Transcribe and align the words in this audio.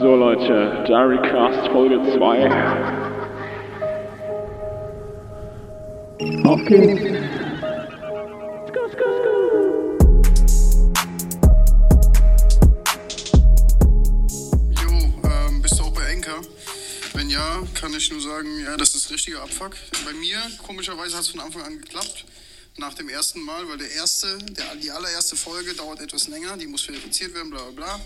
So 0.00 0.16
Leute, 0.16 0.82
Diarycast 0.88 1.68
Folge 1.72 2.00
2. 2.16 2.48
Auf 6.42 6.64
geht's. 6.64 7.02
Jo, 14.80 14.88
ähm, 15.22 15.60
bist 15.60 15.78
du 15.78 15.82
auch 15.82 15.92
bei 15.92 16.04
Enker? 16.06 16.40
Wenn 17.12 17.28
ja, 17.28 17.62
kann 17.74 17.92
ich 17.92 18.10
nur 18.10 18.22
sagen, 18.22 18.48
ja, 18.64 18.78
das 18.78 18.94
ist 18.94 19.10
richtiger 19.10 19.42
Abfuck. 19.42 19.76
Bei 20.06 20.14
mir, 20.14 20.38
komischerweise, 20.66 21.14
hat 21.14 21.24
es 21.24 21.28
von 21.28 21.40
Anfang 21.40 21.60
an 21.60 21.78
geklappt. 21.78 22.24
Nach 22.78 22.94
dem 22.94 23.10
ersten 23.10 23.42
Mal, 23.42 23.68
weil 23.68 23.76
der 23.76 23.90
erste, 23.90 24.38
der, 24.38 24.76
die 24.82 24.90
allererste 24.90 25.36
Folge 25.36 25.74
dauert 25.74 26.00
etwas 26.00 26.26
länger, 26.28 26.56
die 26.56 26.66
muss 26.66 26.80
verifiziert 26.84 27.34
werden, 27.34 27.50
bla 27.50 27.60
bla 27.64 27.84
bla. 27.84 28.00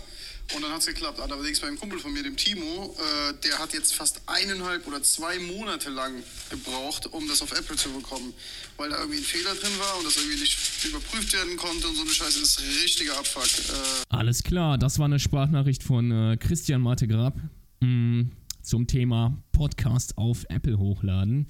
Und 0.53 0.61
dann 0.61 0.71
hat 0.71 0.81
es 0.81 0.85
geklappt. 0.85 1.19
Allerdings 1.19 1.59
beim 1.59 1.77
Kumpel 1.79 1.97
von 1.99 2.13
mir, 2.13 2.21
dem 2.21 2.37
Timo, 2.37 2.95
äh, 2.99 3.33
der 3.43 3.57
hat 3.57 3.73
jetzt 3.73 3.95
fast 3.95 4.21
eineinhalb 4.27 4.85
oder 4.87 5.01
zwei 5.01 5.39
Monate 5.39 5.89
lang 5.89 6.21
gebraucht, 6.49 7.07
um 7.07 7.27
das 7.27 7.41
auf 7.41 7.51
Apple 7.57 7.75
zu 7.75 7.89
bekommen. 7.91 8.33
Weil 8.77 8.89
da 8.91 8.99
irgendwie 8.99 9.19
ein 9.19 9.23
Fehler 9.23 9.55
drin 9.55 9.71
war 9.79 9.97
und 9.97 10.05
das 10.05 10.17
irgendwie 10.17 10.39
nicht 10.39 10.57
überprüft 10.85 11.33
werden 11.33 11.57
konnte 11.57 11.87
und 11.87 11.95
so 11.95 12.01
eine 12.01 12.11
Scheiße. 12.11 12.39
Das 12.41 12.57
ist 12.57 12.61
richtiger 12.83 13.17
Abfuck. 13.17 13.43
Äh, 13.43 14.03
Alles 14.09 14.43
klar, 14.43 14.77
das 14.77 14.99
war 14.99 15.05
eine 15.05 15.19
Sprachnachricht 15.19 15.81
von 15.83 16.11
äh, 16.11 16.37
Christian 16.37 16.81
Martegrab 16.81 17.37
mh, 17.81 18.25
zum 18.61 18.85
Thema 18.87 19.41
Podcast 19.51 20.17
auf 20.17 20.45
Apple 20.49 20.77
hochladen. 20.77 21.47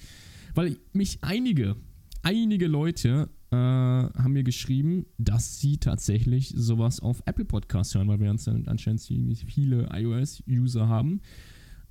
Weil 0.53 0.77
mich 0.93 1.19
einige, 1.21 1.75
einige 2.23 2.67
Leute 2.67 3.29
äh, 3.55 4.21
haben 4.21 4.33
mir 4.33 4.43
geschrieben, 4.43 5.05
dass 5.17 5.59
sie 5.59 5.77
tatsächlich 5.77 6.53
sowas 6.55 6.99
auf 6.99 7.21
Apple 7.25 7.45
Podcasts 7.45 7.95
hören, 7.95 8.07
weil 8.07 8.19
wir 8.19 8.29
anscheinend 8.29 9.01
ziemlich 9.01 9.45
viele 9.45 9.89
iOS-User 9.91 10.87
haben. 10.87 11.21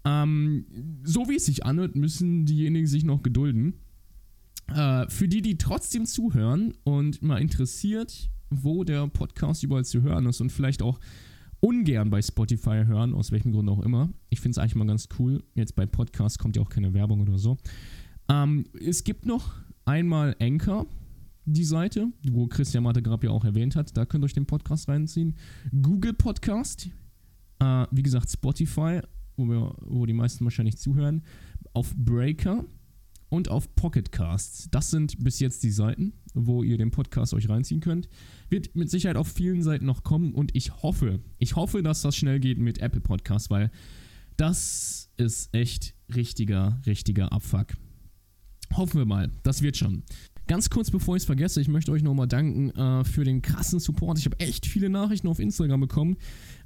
Ähm, 0.05 0.67
so 1.03 1.29
wie 1.29 1.37
es 1.37 1.47
sich 1.47 1.65
anhört, 1.65 1.97
müssen 1.97 2.45
diejenigen 2.45 2.87
sich 2.87 3.05
noch 3.05 3.23
gedulden. 3.23 3.75
Äh, 4.69 5.09
für 5.09 5.29
die, 5.29 5.43
die 5.43 5.59
trotzdem 5.59 6.07
zuhören 6.07 6.75
und 6.85 7.23
mal 7.23 7.41
interessiert, 7.41 8.31
wo 8.51 8.85
der 8.85 9.09
Podcast 9.09 9.63
überall 9.63 9.85
zu 9.85 10.03
hören 10.03 10.27
ist 10.27 10.41
und 10.41 10.53
vielleicht 10.53 10.83
auch 10.83 11.01
ungern 11.61 12.11
bei 12.11 12.21
Spotify 12.21 12.85
hören, 12.87 13.15
aus 13.15 13.33
welchem 13.33 13.53
Grund 13.53 13.69
auch 13.71 13.83
immer. 13.83 14.11
Ich 14.29 14.41
finde 14.41 14.53
es 14.53 14.59
eigentlich 14.59 14.75
mal 14.75 14.87
ganz 14.87 15.09
cool. 15.19 15.43
Jetzt 15.55 15.75
bei 15.75 15.87
Podcasts 15.87 16.39
kommt 16.39 16.57
ja 16.57 16.63
auch 16.63 16.69
keine 16.69 16.93
Werbung 16.93 17.23
oder 17.23 17.39
so. 17.39 17.57
Ähm, 18.29 18.67
es 18.79 19.05
gibt 19.05 19.25
noch 19.27 19.55
einmal 19.85 20.37
Anchor, 20.41 20.87
die 21.45 21.65
Seite, 21.65 22.09
wo 22.31 22.47
Christian 22.47 22.85
Mattegrab 22.85 23.23
ja 23.25 23.31
auch 23.31 23.45
erwähnt 23.45 23.77
hat. 23.77 23.97
Da 23.97 24.07
könnt 24.07 24.25
ihr 24.25 24.27
euch 24.27 24.33
den 24.33 24.47
Podcast 24.47 24.89
reinziehen. 24.89 25.35
Google 25.83 26.15
Podcast, 26.15 26.89
äh, 27.61 27.87
wie 27.91 28.03
gesagt 28.03 28.31
Spotify, 28.31 29.01
wo, 29.37 29.45
wir, 29.47 29.75
wo 29.83 30.07
die 30.07 30.13
meisten 30.13 30.45
wahrscheinlich 30.45 30.79
zuhören. 30.79 31.23
Auf 31.73 31.95
Breaker 31.97 32.65
und 33.29 33.49
auf 33.49 33.75
Pocket 33.75 34.11
Casts. 34.13 34.69
Das 34.71 34.91
sind 34.91 35.23
bis 35.23 35.41
jetzt 35.41 35.63
die 35.63 35.71
Seiten, 35.71 36.15
wo 36.35 36.63
ihr 36.63 36.79
den 36.79 36.91
Podcast 36.91 37.35
euch 37.35 37.49
reinziehen 37.49 37.81
könnt. 37.81 38.09
Wird 38.49 38.75
mit 38.77 38.91
Sicherheit 38.91 39.17
auf 39.17 39.29
vielen 39.29 39.63
Seiten 39.63 39.87
noch 39.87 40.03
kommen 40.03 40.35
und 40.35 40.55
ich 40.55 40.83
hoffe, 40.83 41.21
ich 41.39 41.57
hoffe, 41.57 41.83
dass 41.83 42.03
das 42.03 42.17
schnell 42.17 42.41
geht 42.41 42.59
mit 42.59 42.79
Apple 42.79 43.01
Podcasts, 43.01 43.51
weil 43.51 43.71
das 44.37 45.11
ist 45.17 45.55
echt 45.55 45.95
richtiger, 46.15 46.81
richtiger 46.87 47.33
Abfuck. 47.33 47.75
Hoffen 48.77 48.99
wir 48.99 49.07
mal, 49.07 49.31
das 49.43 49.63
wird 49.63 49.77
schon. 49.77 50.03
Ganz 50.47 50.69
kurz 50.69 50.91
bevor 50.91 51.17
ich 51.17 51.23
es 51.23 51.27
vergesse, 51.27 51.61
ich 51.61 51.69
möchte 51.69 51.91
euch 51.91 52.03
nochmal 52.03 52.29
danken 52.29 52.71
äh, 52.71 53.05
für 53.05 53.25
den 53.25 53.41
krassen 53.41 53.81
Support. 53.81 54.19
Ich 54.19 54.27
habe 54.27 54.39
echt 54.41 54.67
viele 54.67 54.91
Nachrichten 54.91 55.29
auf 55.29 55.39
Instagram 55.39 55.81
bekommen, 55.81 56.17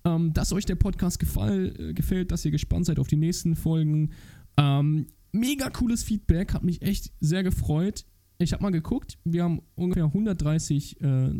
ähm, 0.04 0.32
dass 0.32 0.52
euch 0.52 0.66
der 0.66 0.74
Podcast 0.74 1.20
gefall, 1.20 1.74
äh, 1.78 1.94
gefällt, 1.94 2.32
dass 2.32 2.44
ihr 2.44 2.50
gespannt 2.50 2.86
seid 2.86 2.98
auf 2.98 3.06
die 3.06 3.16
nächsten 3.16 3.54
Folgen. 3.54 4.10
Ähm, 4.56 5.06
mega 5.32 5.70
cooles 5.70 6.02
Feedback, 6.02 6.54
hat 6.54 6.64
mich 6.64 6.82
echt 6.82 7.12
sehr 7.20 7.44
gefreut. 7.44 8.04
Ich 8.40 8.52
habe 8.52 8.62
mal 8.62 8.70
geguckt, 8.70 9.18
wir 9.24 9.44
haben 9.44 9.62
ungefähr 9.74 10.04
130 10.04 11.00
äh, 11.00 11.30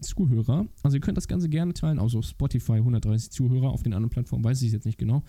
Zuhörer. 0.00 0.66
Also 0.82 0.96
ihr 0.96 1.00
könnt 1.00 1.16
das 1.16 1.28
Ganze 1.28 1.48
gerne 1.48 1.74
teilen. 1.74 1.98
Also 1.98 2.18
auf 2.18 2.26
Spotify 2.26 2.74
130 2.74 3.30
Zuhörer, 3.30 3.70
auf 3.70 3.82
den 3.82 3.92
anderen 3.92 4.10
Plattformen 4.10 4.44
weiß 4.44 4.60
ich 4.62 4.68
es 4.68 4.72
jetzt 4.74 4.86
nicht 4.86 4.98
genau. 4.98 5.24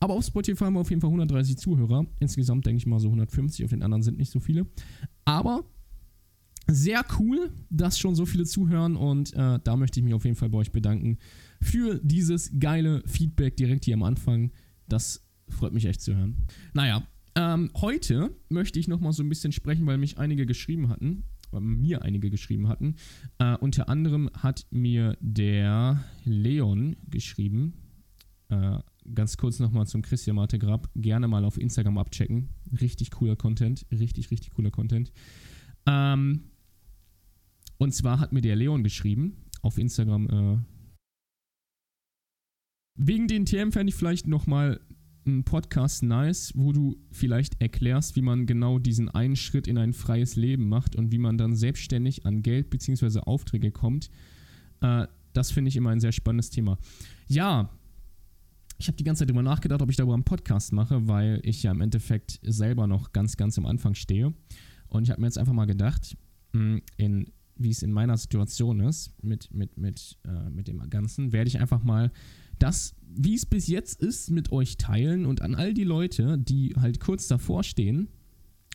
Aber 0.00 0.14
auf 0.14 0.24
Spotify 0.24 0.64
haben 0.64 0.74
wir 0.74 0.80
auf 0.80 0.90
jeden 0.90 1.00
Fall 1.00 1.08
130 1.08 1.56
Zuhörer. 1.56 2.06
Insgesamt 2.20 2.66
denke 2.66 2.78
ich 2.78 2.86
mal 2.86 3.00
so 3.00 3.08
150, 3.08 3.64
auf 3.64 3.70
den 3.70 3.82
anderen 3.82 4.02
sind 4.02 4.18
nicht 4.18 4.30
so 4.30 4.40
viele. 4.40 4.66
Aber 5.24 5.64
sehr 6.68 7.04
cool, 7.18 7.52
dass 7.70 7.98
schon 7.98 8.14
so 8.14 8.26
viele 8.26 8.44
zuhören 8.44 8.96
und 8.96 9.32
äh, 9.34 9.58
da 9.62 9.76
möchte 9.76 10.00
ich 10.00 10.04
mich 10.04 10.14
auf 10.14 10.24
jeden 10.24 10.36
Fall 10.36 10.48
bei 10.48 10.58
euch 10.58 10.72
bedanken 10.72 11.18
für 11.60 12.00
dieses 12.02 12.52
geile 12.58 13.02
Feedback 13.06 13.56
direkt 13.56 13.84
hier 13.84 13.94
am 13.94 14.02
Anfang. 14.02 14.52
Das 14.88 15.24
freut 15.48 15.72
mich 15.72 15.86
echt 15.86 16.00
zu 16.00 16.14
hören. 16.14 16.46
Naja, 16.74 17.06
ähm, 17.34 17.70
heute 17.76 18.34
möchte 18.48 18.78
ich 18.78 18.88
nochmal 18.88 19.12
so 19.12 19.22
ein 19.22 19.28
bisschen 19.28 19.52
sprechen, 19.52 19.86
weil 19.86 19.98
mich 19.98 20.18
einige 20.18 20.46
geschrieben 20.46 20.88
hatten, 20.88 21.24
weil 21.50 21.60
mir 21.60 22.02
einige 22.02 22.30
geschrieben 22.30 22.68
hatten. 22.68 22.96
Äh, 23.38 23.56
unter 23.58 23.88
anderem 23.88 24.30
hat 24.34 24.66
mir 24.70 25.16
der 25.20 26.04
Leon 26.24 26.96
geschrieben. 27.08 27.74
Äh, 28.48 28.78
ganz 29.14 29.36
kurz 29.36 29.60
nochmal 29.60 29.86
zum 29.86 30.02
Christian 30.02 30.36
Martegrab. 30.36 30.88
Gerne 30.94 31.28
mal 31.28 31.44
auf 31.44 31.60
Instagram 31.60 31.98
abchecken. 31.98 32.48
Richtig 32.80 33.10
cooler 33.12 33.36
Content. 33.36 33.86
Richtig, 33.92 34.30
richtig 34.30 34.52
cooler 34.52 34.70
Content. 34.70 35.12
Ähm, 35.86 36.44
und 37.78 37.94
zwar 37.94 38.20
hat 38.20 38.32
mir 38.32 38.40
der 38.40 38.56
Leon 38.56 38.82
geschrieben 38.82 39.44
auf 39.62 39.78
Instagram. 39.78 40.28
Äh, 40.28 40.58
wegen 42.98 43.28
den 43.28 43.44
Themen 43.44 43.72
fände 43.72 43.90
ich 43.90 43.94
vielleicht 43.94 44.26
nochmal 44.26 44.80
einen 45.26 45.44
Podcast 45.44 46.02
nice, 46.02 46.52
wo 46.54 46.72
du 46.72 46.96
vielleicht 47.10 47.60
erklärst, 47.60 48.16
wie 48.16 48.22
man 48.22 48.46
genau 48.46 48.78
diesen 48.78 49.08
einen 49.08 49.36
Schritt 49.36 49.66
in 49.66 49.76
ein 49.76 49.92
freies 49.92 50.36
Leben 50.36 50.68
macht 50.68 50.96
und 50.96 51.10
wie 51.12 51.18
man 51.18 51.36
dann 51.36 51.56
selbstständig 51.56 52.24
an 52.26 52.42
Geld 52.42 52.70
bzw. 52.70 53.20
Aufträge 53.20 53.72
kommt. 53.72 54.08
Äh, 54.80 55.06
das 55.32 55.50
finde 55.50 55.68
ich 55.68 55.76
immer 55.76 55.90
ein 55.90 56.00
sehr 56.00 56.12
spannendes 56.12 56.50
Thema. 56.50 56.78
Ja, 57.28 57.70
ich 58.78 58.88
habe 58.88 58.96
die 58.96 59.04
ganze 59.04 59.20
Zeit 59.20 59.30
darüber 59.30 59.42
nachgedacht, 59.42 59.82
ob 59.82 59.90
ich 59.90 59.96
darüber 59.96 60.14
einen 60.14 60.24
Podcast 60.24 60.72
mache, 60.72 61.08
weil 61.08 61.40
ich 61.42 61.62
ja 61.62 61.72
im 61.72 61.80
Endeffekt 61.80 62.38
selber 62.42 62.86
noch 62.86 63.12
ganz, 63.12 63.36
ganz 63.36 63.58
am 63.58 63.66
Anfang 63.66 63.94
stehe. 63.94 64.32
Und 64.88 65.02
ich 65.02 65.10
habe 65.10 65.20
mir 65.20 65.26
jetzt 65.26 65.38
einfach 65.38 65.52
mal 65.52 65.66
gedacht, 65.66 66.16
in, 66.52 67.32
wie 67.56 67.70
es 67.70 67.82
in 67.82 67.92
meiner 67.92 68.16
Situation 68.16 68.80
ist, 68.80 69.12
mit, 69.22 69.52
mit, 69.52 69.76
mit, 69.76 70.18
äh, 70.26 70.50
mit 70.50 70.68
dem 70.68 70.88
Ganzen, 70.90 71.32
werde 71.32 71.48
ich 71.48 71.60
einfach 71.60 71.82
mal 71.82 72.12
das, 72.58 72.94
wie 73.02 73.34
es 73.34 73.46
bis 73.46 73.66
jetzt 73.68 74.00
ist, 74.00 74.30
mit 74.30 74.52
euch 74.52 74.76
teilen 74.76 75.26
und 75.26 75.42
an 75.42 75.54
all 75.54 75.74
die 75.74 75.84
Leute, 75.84 76.38
die 76.38 76.74
halt 76.76 77.00
kurz 77.00 77.28
davor 77.28 77.62
stehen 77.64 78.08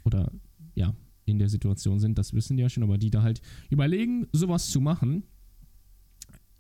oder 0.04 0.32
ja, 0.76 0.96
in 1.26 1.40
der 1.40 1.50
Situation 1.50 2.00
sind, 2.00 2.18
das 2.18 2.34
wissen 2.34 2.58
die 2.58 2.64
ja 2.64 2.70
schon, 2.70 2.84
aber 2.84 2.98
die 2.98 3.10
da 3.10 3.24
halt 3.24 3.42
überlegen, 3.70 4.28
sowas 4.32 4.70
zu 4.70 4.82
machen, 4.82 5.24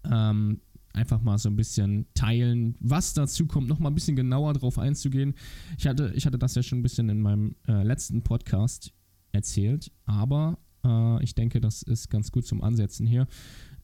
ähm, 0.03 0.61
einfach 0.93 1.21
mal 1.21 1.37
so 1.37 1.49
ein 1.49 1.55
bisschen 1.55 2.05
teilen, 2.13 2.75
was 2.79 3.13
dazu 3.13 3.45
kommt, 3.47 3.67
nochmal 3.67 3.91
ein 3.91 3.95
bisschen 3.95 4.15
genauer 4.15 4.53
drauf 4.53 4.77
einzugehen. 4.77 5.35
Ich 5.77 5.87
hatte, 5.87 6.11
ich 6.15 6.25
hatte 6.25 6.37
das 6.37 6.55
ja 6.55 6.63
schon 6.63 6.79
ein 6.79 6.83
bisschen 6.83 7.09
in 7.09 7.21
meinem 7.21 7.55
äh, 7.67 7.83
letzten 7.83 8.23
Podcast 8.23 8.93
erzählt, 9.31 9.91
aber 10.05 10.59
äh, 10.83 11.23
ich 11.23 11.35
denke, 11.35 11.61
das 11.61 11.81
ist 11.83 12.09
ganz 12.09 12.31
gut 12.31 12.45
zum 12.45 12.61
Ansetzen 12.61 13.05
hier, 13.05 13.27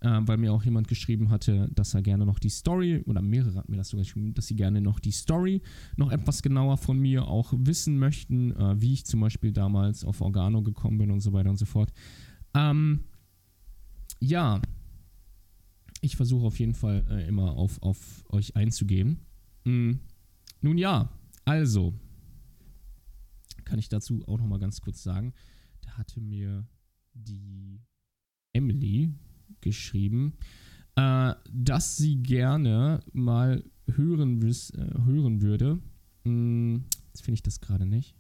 äh, 0.02 0.20
weil 0.22 0.38
mir 0.38 0.54
auch 0.54 0.64
jemand 0.64 0.88
geschrieben 0.88 1.30
hatte, 1.30 1.70
dass 1.74 1.94
er 1.94 2.02
gerne 2.02 2.26
noch 2.26 2.40
die 2.40 2.50
Story, 2.50 3.04
oder 3.06 3.22
mehrere 3.22 3.56
hatten 3.56 3.72
mir 3.72 3.78
das 3.78 3.90
sogar 3.90 4.04
geschrieben, 4.04 4.34
dass 4.34 4.48
sie 4.48 4.56
gerne 4.56 4.82
noch 4.82 5.00
die 5.00 5.12
Story 5.12 5.62
noch 5.96 6.12
etwas 6.12 6.42
genauer 6.42 6.78
von 6.78 7.00
mir 7.00 7.28
auch 7.28 7.54
wissen 7.56 7.98
möchten, 7.98 8.52
äh, 8.52 8.82
wie 8.82 8.94
ich 8.94 9.06
zum 9.06 9.20
Beispiel 9.20 9.52
damals 9.52 10.04
auf 10.04 10.22
Organo 10.22 10.62
gekommen 10.62 10.98
bin 10.98 11.12
und 11.12 11.22
so 11.22 11.34
weiter 11.34 11.50
und 11.50 11.58
so 11.58 11.66
fort. 11.66 11.92
Ähm, 12.54 13.02
ja, 14.20 14.62
ich 16.02 16.16
versuche 16.16 16.46
auf 16.46 16.60
jeden 16.60 16.74
Fall 16.74 17.26
immer 17.28 17.52
auf, 17.52 17.82
auf 17.82 18.24
euch 18.30 18.56
einzugehen. 18.56 19.20
Mm. 19.64 19.94
Nun 20.62 20.78
ja, 20.78 21.10
also 21.46 21.94
kann 23.68 23.80
ich 23.80 23.90
dazu 23.90 24.24
auch 24.28 24.38
noch 24.38 24.48
mal 24.48 24.60
ganz 24.60 24.80
kurz 24.82 25.04
sagen, 25.04 25.34
da 25.82 25.92
hatte 25.98 26.22
mir 26.22 26.66
die 27.24 27.82
Emily 28.54 29.14
geschrieben, 29.62 30.34
äh, 30.96 31.34
dass 31.52 31.98
sie 31.98 32.22
gerne 32.22 33.02
mal 33.14 33.64
hören, 33.88 34.42
wiss, 34.42 34.72
äh, 34.72 34.90
hören 35.06 35.42
würde. 35.42 35.80
Mm, 36.24 36.78
jetzt 37.08 37.22
finde 37.22 37.36
ich 37.36 37.44
das 37.44 37.62
gerade 37.62 37.86
nicht. 37.86 38.16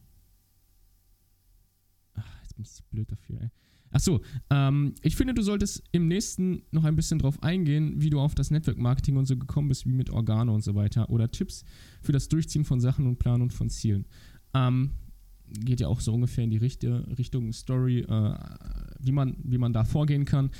Ach, 2.13 2.41
jetzt 2.41 2.55
bin 2.55 2.63
ich 2.63 2.71
so 2.71 2.83
blöd 2.89 3.11
dafür, 3.11 3.41
ey. 3.41 3.49
Achso, 3.91 4.21
ähm, 4.49 4.95
ich 5.01 5.15
finde, 5.15 5.33
du 5.33 5.41
solltest 5.41 5.81
im 5.91 6.07
nächsten 6.07 6.63
noch 6.71 6.83
ein 6.83 6.95
bisschen 6.95 7.19
drauf 7.19 7.41
eingehen, 7.41 8.01
wie 8.01 8.09
du 8.09 8.19
auf 8.19 8.35
das 8.35 8.51
Network 8.51 8.77
Marketing 8.77 9.15
und 9.15 9.25
so 9.25 9.37
gekommen 9.37 9.69
bist, 9.69 9.85
wie 9.85 9.93
mit 9.93 10.09
Organe 10.09 10.51
und 10.51 10.61
so 10.63 10.75
weiter. 10.75 11.09
Oder 11.09 11.31
Tipps 11.31 11.63
für 12.01 12.11
das 12.11 12.27
Durchziehen 12.27 12.65
von 12.65 12.81
Sachen 12.81 13.07
und 13.07 13.17
Planung 13.17 13.49
von 13.49 13.69
Zielen. 13.69 14.05
Ähm, 14.53 14.91
geht 15.51 15.79
ja 15.79 15.87
auch 15.87 16.01
so 16.01 16.13
ungefähr 16.13 16.43
in 16.43 16.49
die 16.49 16.57
Richte, 16.57 17.05
Richtung 17.17 17.51
Story, 17.53 17.99
äh, 17.99 18.33
wie, 18.99 19.11
man, 19.11 19.37
wie 19.43 19.57
man 19.57 19.73
da 19.73 19.83
vorgehen 19.83 20.25
kann. 20.25 20.51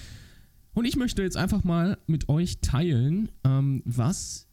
Und 0.73 0.85
ich 0.85 0.95
möchte 0.95 1.23
jetzt 1.23 1.37
einfach 1.37 1.63
mal 1.63 1.97
mit 2.07 2.29
euch 2.29 2.59
teilen, 2.61 3.29
ähm, 3.43 3.81
was 3.85 4.47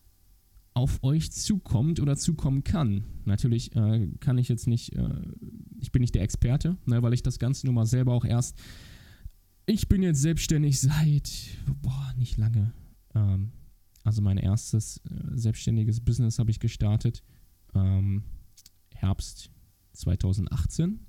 auf 0.74 1.04
euch 1.04 1.30
zukommt 1.32 2.00
oder 2.00 2.16
zukommen 2.16 2.64
kann. 2.64 3.04
Natürlich 3.24 3.74
äh, 3.76 4.08
kann 4.20 4.38
ich 4.38 4.48
jetzt 4.48 4.66
nicht, 4.66 4.94
äh, 4.96 5.22
ich 5.78 5.92
bin 5.92 6.00
nicht 6.00 6.14
der 6.14 6.22
Experte, 6.22 6.76
ne, 6.84 7.02
weil 7.02 7.14
ich 7.14 7.22
das 7.22 7.38
Ganze 7.38 7.66
nur 7.66 7.74
mal 7.74 7.86
selber 7.86 8.12
auch 8.12 8.24
erst. 8.24 8.58
Ich 9.66 9.88
bin 9.88 10.02
jetzt 10.02 10.20
selbstständig 10.20 10.80
seit, 10.80 11.30
boah, 11.80 12.12
nicht 12.18 12.36
lange. 12.38 12.72
Ähm, 13.14 13.52
also 14.02 14.20
mein 14.20 14.36
erstes 14.36 14.98
äh, 15.08 15.36
selbstständiges 15.36 16.00
Business 16.00 16.38
habe 16.38 16.50
ich 16.50 16.58
gestartet. 16.58 17.22
Ähm, 17.74 18.24
Herbst 18.94 19.50
2018. 19.94 21.06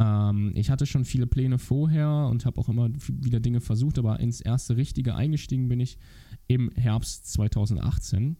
Ähm, 0.00 0.52
ich 0.54 0.70
hatte 0.70 0.86
schon 0.86 1.04
viele 1.04 1.26
Pläne 1.26 1.58
vorher 1.58 2.28
und 2.30 2.46
habe 2.46 2.60
auch 2.60 2.68
immer 2.68 2.88
wieder 3.08 3.40
Dinge 3.40 3.60
versucht, 3.60 3.98
aber 3.98 4.20
ins 4.20 4.40
erste 4.40 4.76
richtige 4.76 5.14
eingestiegen 5.14 5.68
bin 5.68 5.80
ich 5.80 5.98
im 6.46 6.70
Herbst 6.70 7.32
2018. 7.32 8.36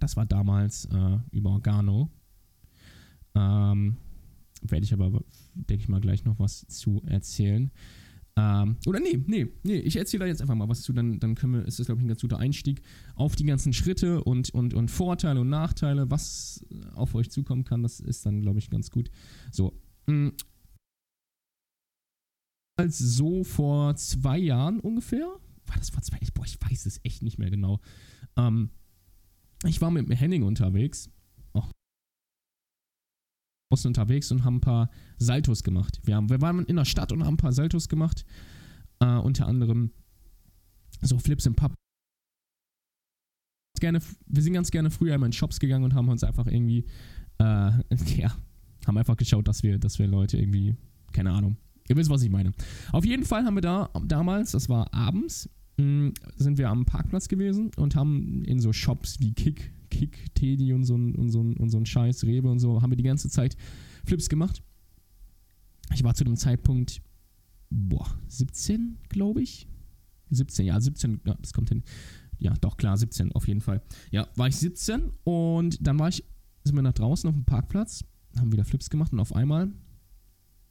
Das 0.00 0.16
war 0.16 0.26
damals 0.26 0.86
äh, 0.86 1.18
über 1.30 1.50
Organo. 1.50 2.10
Ähm, 3.34 3.96
Werde 4.62 4.84
ich 4.84 4.92
aber, 4.92 5.22
denke 5.54 5.82
ich 5.82 5.88
mal, 5.88 6.00
gleich 6.00 6.24
noch 6.24 6.38
was 6.38 6.66
zu 6.68 7.02
erzählen. 7.06 7.70
Ähm, 8.36 8.76
oder 8.86 8.98
nee, 8.98 9.22
nee, 9.26 9.46
nee, 9.62 9.76
ich 9.76 9.96
erzähle 9.96 10.24
da 10.24 10.26
jetzt 10.26 10.40
einfach 10.40 10.54
mal 10.54 10.68
was 10.68 10.82
zu, 10.82 10.92
dann, 10.92 11.20
dann 11.20 11.34
können 11.34 11.52
wir, 11.52 11.66
ist 11.66 11.78
das, 11.78 11.86
glaube 11.86 12.00
ich, 12.00 12.04
ein 12.06 12.08
ganz 12.08 12.22
guter 12.22 12.38
Einstieg 12.38 12.80
auf 13.14 13.36
die 13.36 13.44
ganzen 13.44 13.72
Schritte 13.72 14.24
und, 14.24 14.50
und, 14.50 14.72
und 14.72 14.90
Vorteile 14.90 15.40
und 15.40 15.50
Nachteile, 15.50 16.10
was 16.10 16.64
auf 16.94 17.14
euch 17.14 17.30
zukommen 17.30 17.64
kann, 17.64 17.82
das 17.82 18.00
ist 18.00 18.24
dann, 18.24 18.40
glaube 18.40 18.58
ich, 18.58 18.70
ganz 18.70 18.90
gut. 18.90 19.10
So. 19.50 19.78
Mm. 20.06 20.30
Als 22.76 22.98
so 22.98 23.44
vor 23.44 23.96
zwei 23.96 24.38
Jahren 24.38 24.80
ungefähr, 24.80 25.26
war 25.66 25.76
das 25.76 25.90
vor 25.90 26.02
zwei, 26.02 26.18
boah, 26.32 26.46
ich 26.46 26.58
weiß 26.60 26.86
es 26.86 27.00
echt 27.04 27.22
nicht 27.22 27.38
mehr 27.38 27.50
genau. 27.50 27.80
Ähm, 28.36 28.70
ich 29.66 29.80
war 29.82 29.90
mit 29.90 30.08
Henning 30.18 30.42
unterwegs 30.42 31.10
draußen 33.72 33.88
unterwegs 33.88 34.30
und 34.30 34.44
haben 34.44 34.56
ein 34.56 34.60
paar 34.60 34.90
Saltos 35.18 35.62
gemacht. 35.62 36.00
Wir, 36.04 36.16
haben, 36.16 36.28
wir 36.28 36.40
waren 36.40 36.64
in 36.66 36.76
der 36.76 36.84
Stadt 36.84 37.10
und 37.10 37.24
haben 37.24 37.34
ein 37.34 37.38
paar 37.38 37.52
Saltos 37.52 37.88
gemacht. 37.88 38.24
Äh, 39.00 39.16
unter 39.16 39.46
anderem 39.46 39.90
so 41.00 41.18
Flips 41.18 41.46
im 41.46 41.54
Pub. 41.54 41.72
Gerne, 43.80 44.00
wir 44.26 44.42
sind 44.42 44.52
ganz 44.52 44.70
gerne 44.70 44.90
früher 44.90 45.14
einmal 45.14 45.28
in 45.28 45.32
Shops 45.32 45.58
gegangen 45.58 45.84
und 45.84 45.94
haben 45.94 46.08
uns 46.08 46.22
einfach 46.22 46.46
irgendwie, 46.46 46.84
äh, 47.38 47.44
ja, 48.16 48.36
haben 48.86 48.98
einfach 48.98 49.16
geschaut, 49.16 49.48
dass 49.48 49.62
wir, 49.62 49.78
dass 49.78 49.98
wir 49.98 50.06
Leute 50.06 50.36
irgendwie, 50.36 50.76
keine 51.12 51.32
Ahnung, 51.32 51.56
ihr 51.88 51.96
wisst, 51.96 52.10
was 52.10 52.22
ich 52.22 52.30
meine. 52.30 52.52
Auf 52.92 53.04
jeden 53.04 53.24
Fall 53.24 53.44
haben 53.44 53.54
wir 53.54 53.62
da 53.62 53.90
damals, 54.06 54.52
das 54.52 54.68
war 54.68 54.92
abends, 54.94 55.48
sind 55.78 56.58
wir 56.58 56.68
am 56.68 56.84
Parkplatz 56.84 57.26
gewesen 57.26 57.72
und 57.76 57.96
haben 57.96 58.44
in 58.44 58.60
so 58.60 58.72
Shops 58.72 59.18
wie 59.18 59.32
Kick 59.32 59.72
Kick, 59.92 60.34
Teddy 60.34 60.72
und 60.72 60.84
so 60.84 60.96
ein, 60.96 61.14
und 61.14 61.30
so 61.30 61.40
und 61.40 61.68
so 61.68 61.76
ein 61.76 61.84
Scheiß, 61.84 62.24
Rebe 62.24 62.50
und 62.50 62.58
so, 62.58 62.80
haben 62.80 62.90
wir 62.90 62.96
die 62.96 63.02
ganze 63.02 63.28
Zeit 63.28 63.56
Flips 64.06 64.28
gemacht. 64.30 64.62
Ich 65.92 66.02
war 66.02 66.14
zu 66.14 66.24
dem 66.24 66.36
Zeitpunkt, 66.36 67.02
boah, 67.68 68.06
17, 68.28 68.96
glaube 69.10 69.42
ich. 69.42 69.68
17, 70.30 70.64
ja, 70.64 70.80
17, 70.80 71.20
ja, 71.26 71.36
das 71.40 71.52
kommt 71.52 71.68
hin. 71.68 71.82
Ja, 72.38 72.54
doch, 72.54 72.78
klar, 72.78 72.96
17 72.96 73.32
auf 73.32 73.46
jeden 73.46 73.60
Fall. 73.60 73.82
Ja, 74.10 74.26
war 74.34 74.48
ich 74.48 74.56
17 74.56 75.10
und 75.24 75.86
dann 75.86 75.98
war 75.98 76.08
ich, 76.08 76.24
sind 76.64 76.74
wir 76.74 76.82
nach 76.82 76.94
draußen 76.94 77.28
auf 77.28 77.34
dem 77.34 77.44
Parkplatz, 77.44 78.02
haben 78.38 78.50
wieder 78.50 78.64
Flips 78.64 78.88
gemacht 78.88 79.12
und 79.12 79.20
auf 79.20 79.34
einmal 79.34 79.66
mh, 79.66 79.74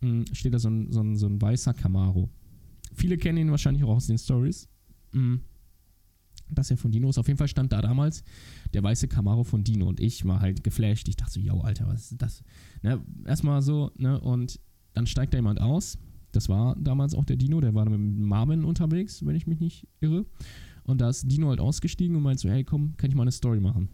hm, 0.02 0.26
steht 0.34 0.56
da 0.56 0.60
so 0.60 0.70
ein, 0.70 0.92
so, 0.92 1.02
ein, 1.02 1.16
so 1.16 1.28
ein 1.28 1.40
weißer 1.40 1.76
Camaro. 1.76 2.28
Viele 2.96 3.18
kennen 3.18 3.38
ihn 3.38 3.52
wahrscheinlich 3.52 3.84
auch 3.84 3.96
aus 3.96 4.08
den 4.08 4.18
Stories. 4.18 4.68
Mhm 5.14 5.42
das 6.52 6.70
ja 6.70 6.76
von 6.76 6.92
Dino 6.92 7.10
ist. 7.10 7.18
Auf 7.18 7.28
jeden 7.28 7.38
Fall 7.38 7.48
stand 7.48 7.72
da 7.72 7.82
damals 7.82 8.24
der 8.74 8.84
weiße 8.84 9.08
Camaro 9.08 9.44
von 9.44 9.64
Dino 9.64 9.88
und 9.88 10.00
ich 10.00 10.26
war 10.26 10.40
halt 10.40 10.64
geflasht. 10.64 11.08
Ich 11.08 11.16
dachte 11.16 11.34
so, 11.34 11.40
yo, 11.40 11.62
Alter, 11.62 11.88
was 11.88 12.12
ist 12.12 12.22
das? 12.22 12.44
Ne, 12.82 13.02
erstmal 13.26 13.62
so, 13.62 13.92
ne, 13.98 14.20
und 14.20 14.60
dann 14.94 15.08
steigt 15.08 15.34
da 15.34 15.38
jemand 15.38 15.62
aus. 15.62 15.98
Das 16.32 16.48
war 16.48 16.76
damals 16.78 17.14
auch 17.14 17.26
der 17.26 17.36
Dino, 17.36 17.60
der 17.60 17.74
war 17.74 17.90
mit 17.90 18.00
Marvin 18.00 18.64
unterwegs, 18.64 19.26
wenn 19.26 19.36
ich 19.36 19.48
mich 19.48 19.60
nicht 19.60 19.88
irre. 20.00 20.26
Und 20.84 21.02
da 21.02 21.10
ist 21.10 21.30
Dino 21.30 21.50
halt 21.50 21.60
ausgestiegen 21.60 22.16
und 22.16 22.24
meint 22.24 22.40
so, 22.40 22.50
hey, 22.50 22.64
komm, 22.64 22.96
kann 22.98 23.10
ich 23.10 23.16
mal 23.16 23.24
eine 23.24 23.32
Story 23.32 23.60
machen? 23.60 23.90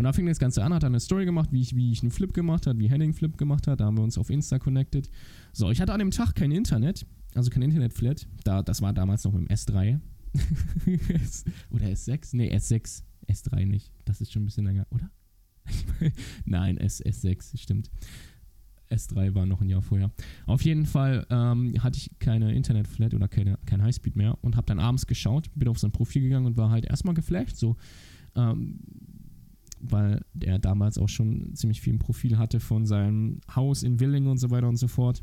Und 0.00 0.04
da 0.04 0.14
fing 0.14 0.24
das 0.26 0.38
Ganze 0.38 0.64
an, 0.64 0.72
hat 0.72 0.82
dann 0.82 0.92
eine 0.92 1.00
Story 1.00 1.26
gemacht, 1.26 1.50
wie 1.52 1.60
ich, 1.60 1.76
wie 1.76 1.92
ich 1.92 2.00
einen 2.02 2.10
Flip 2.10 2.32
gemacht 2.32 2.66
habe, 2.66 2.78
wie 2.78 2.88
Henning 2.88 3.12
Flip 3.12 3.36
gemacht 3.36 3.66
hat. 3.66 3.80
Da 3.80 3.84
haben 3.84 3.98
wir 3.98 4.02
uns 4.02 4.16
auf 4.16 4.30
Insta 4.30 4.58
connected. 4.58 5.10
So, 5.52 5.70
ich 5.70 5.78
hatte 5.78 5.92
an 5.92 5.98
dem 5.98 6.10
Tag 6.10 6.34
kein 6.34 6.52
Internet, 6.52 7.04
also 7.34 7.50
kein 7.50 7.60
Internet-Flat. 7.60 8.26
Da, 8.44 8.62
das 8.62 8.80
war 8.80 8.94
damals 8.94 9.24
noch 9.24 9.32
mit 9.34 9.50
dem 9.50 9.54
S3. 9.54 10.00
oder 11.70 11.86
S6? 11.86 12.36
Nee, 12.36 12.54
S6. 12.54 13.02
S3 13.28 13.66
nicht. 13.66 13.92
Das 14.04 14.20
ist 14.20 14.32
schon 14.32 14.42
ein 14.42 14.46
bisschen 14.46 14.66
länger, 14.66 14.86
oder? 14.90 15.10
Nein, 16.44 16.76
S, 16.78 17.04
S6, 17.04 17.56
stimmt. 17.58 17.90
S3 18.90 19.34
war 19.34 19.46
noch 19.46 19.60
ein 19.60 19.68
Jahr 19.68 19.82
vorher. 19.82 20.10
Auf 20.46 20.62
jeden 20.62 20.84
Fall 20.84 21.26
ähm, 21.30 21.74
hatte 21.78 21.98
ich 21.98 22.10
keine 22.18 22.52
Internetflat 22.54 23.14
oder 23.14 23.28
keine, 23.28 23.58
kein 23.66 23.82
Highspeed 23.82 24.16
mehr 24.16 24.36
und 24.42 24.56
habe 24.56 24.66
dann 24.66 24.80
abends 24.80 25.06
geschaut, 25.06 25.48
bin 25.54 25.68
auf 25.68 25.78
sein 25.78 25.92
Profil 25.92 26.22
gegangen 26.22 26.46
und 26.46 26.56
war 26.56 26.70
halt 26.70 26.86
erstmal 26.86 27.14
geflasht, 27.14 27.56
so. 27.56 27.76
Ähm, 28.34 28.80
weil 29.80 30.22
er 30.38 30.58
damals 30.58 30.98
auch 30.98 31.08
schon 31.08 31.54
ziemlich 31.54 31.80
viel 31.80 31.94
im 31.94 31.98
Profil 31.98 32.36
hatte 32.36 32.60
von 32.60 32.84
seinem 32.84 33.40
Haus 33.54 33.82
in 33.82 33.98
Willingen 33.98 34.28
und 34.28 34.38
so 34.38 34.50
weiter 34.50 34.68
und 34.68 34.76
so 34.76 34.88
fort. 34.88 35.22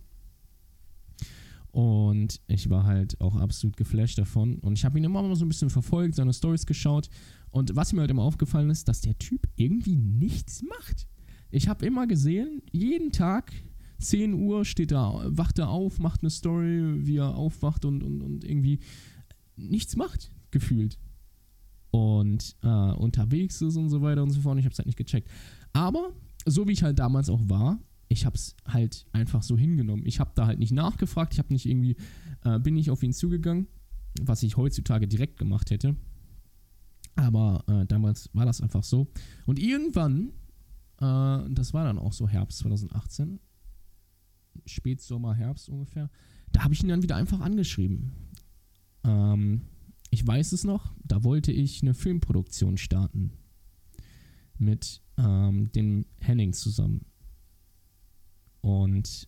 Und 1.71 2.41
ich 2.47 2.69
war 2.69 2.85
halt 2.85 3.19
auch 3.21 3.35
absolut 3.35 3.77
geflasht 3.77 4.17
davon. 4.17 4.55
Und 4.59 4.77
ich 4.77 4.85
habe 4.85 4.97
ihn 4.97 5.03
immer 5.03 5.21
mal 5.21 5.35
so 5.35 5.45
ein 5.45 5.49
bisschen 5.49 5.69
verfolgt, 5.69 6.15
seine 6.15 6.33
Stories 6.33 6.65
geschaut. 6.65 7.09
Und 7.51 7.75
was 7.75 7.93
mir 7.93 8.01
halt 8.01 8.11
immer 8.11 8.23
aufgefallen 8.23 8.69
ist, 8.69 8.87
dass 8.87 9.01
der 9.01 9.17
Typ 9.17 9.47
irgendwie 9.55 9.95
nichts 9.95 10.63
macht. 10.63 11.07
Ich 11.49 11.67
habe 11.67 11.85
immer 11.85 12.07
gesehen, 12.07 12.61
jeden 12.71 13.11
Tag 13.11 13.53
10 13.99 14.33
Uhr 14.33 14.65
steht 14.65 14.91
er, 14.91 15.23
wacht 15.25 15.59
er 15.59 15.69
auf, 15.69 15.99
macht 15.99 16.21
eine 16.21 16.29
Story, 16.29 17.05
wie 17.05 17.17
er 17.17 17.35
aufwacht 17.35 17.85
und, 17.85 18.03
und, 18.03 18.21
und 18.21 18.43
irgendwie 18.43 18.79
nichts 19.55 19.95
macht, 19.95 20.31
gefühlt. 20.51 20.99
Und 21.91 22.55
äh, 22.61 22.67
unterwegs 22.67 23.61
ist 23.61 23.77
und 23.77 23.89
so 23.89 24.01
weiter 24.01 24.23
und 24.23 24.31
so 24.31 24.41
fort. 24.41 24.53
Und 24.53 24.59
ich 24.59 24.65
habe 24.65 24.73
es 24.73 24.79
halt 24.79 24.87
nicht 24.87 24.97
gecheckt. 24.97 25.29
Aber 25.73 26.11
so 26.45 26.67
wie 26.67 26.73
ich 26.73 26.83
halt 26.83 26.99
damals 26.99 27.29
auch 27.29 27.41
war, 27.47 27.79
ich 28.09 28.25
habe 28.25 28.35
es 28.35 28.55
halt 28.65 29.05
einfach 29.11 29.43
so 29.43 29.57
hingenommen. 29.57 30.05
Ich 30.05 30.19
habe 30.19 30.31
da 30.35 30.47
halt 30.47 30.59
nicht 30.59 30.71
nachgefragt, 30.71 31.33
ich 31.33 31.39
habe 31.39 31.53
nicht 31.53 31.65
irgendwie, 31.65 31.97
äh, 32.43 32.59
bin 32.59 32.75
nicht 32.75 32.89
auf 32.89 33.03
ihn 33.03 33.13
zugegangen, 33.13 33.67
was 34.21 34.43
ich 34.43 34.57
heutzutage 34.57 35.07
direkt 35.07 35.37
gemacht 35.37 35.71
hätte. 35.71 35.95
Aber 37.15 37.63
äh, 37.67 37.85
damals 37.85 38.29
war 38.33 38.45
das 38.45 38.61
einfach 38.61 38.83
so. 38.83 39.07
Und 39.45 39.59
irgendwann, 39.59 40.29
äh, 40.99 41.49
das 41.49 41.73
war 41.73 41.83
dann 41.83 41.99
auch 41.99 42.13
so 42.13 42.27
Herbst 42.27 42.59
2018, 42.59 43.39
Spätsommer, 44.65 45.33
Herbst 45.35 45.69
ungefähr, 45.69 46.09
da 46.51 46.63
habe 46.63 46.73
ich 46.73 46.81
ihn 46.81 46.89
dann 46.89 47.03
wieder 47.03 47.15
einfach 47.15 47.41
angeschrieben. 47.41 48.13
Ähm, 49.03 49.61
ich 50.09 50.25
weiß 50.25 50.53
es 50.53 50.63
noch, 50.63 50.93
da 51.03 51.23
wollte 51.23 51.51
ich 51.51 51.81
eine 51.81 51.93
Filmproduktion 51.93 52.77
starten. 52.77 53.33
Mit 54.57 55.01
ähm, 55.17 55.71
dem 55.73 56.05
Henning 56.19 56.53
zusammen. 56.53 57.05
Und 58.61 59.27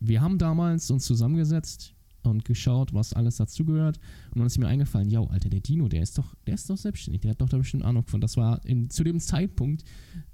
wir 0.00 0.20
haben 0.20 0.38
damals 0.38 0.90
uns 0.90 1.04
zusammengesetzt 1.04 1.94
und 2.22 2.44
geschaut, 2.44 2.92
was 2.92 3.12
alles 3.12 3.36
dazugehört. 3.36 3.98
Und 4.30 4.38
dann 4.38 4.46
ist 4.46 4.58
mir 4.58 4.68
eingefallen, 4.68 5.08
ja, 5.08 5.22
Alter, 5.22 5.50
der 5.50 5.60
Dino, 5.60 5.88
der 5.88 6.02
ist 6.02 6.18
doch, 6.18 6.34
der 6.46 6.54
ist 6.54 6.68
doch 6.70 6.76
selbstständig, 6.76 7.20
der 7.22 7.32
hat 7.32 7.40
doch 7.40 7.48
da 7.48 7.58
bestimmt 7.58 7.84
Ahnung 7.84 8.04
von. 8.06 8.20
Das 8.20 8.36
war 8.36 8.64
in, 8.64 8.90
zu 8.90 9.04
dem 9.04 9.20
Zeitpunkt 9.20 9.84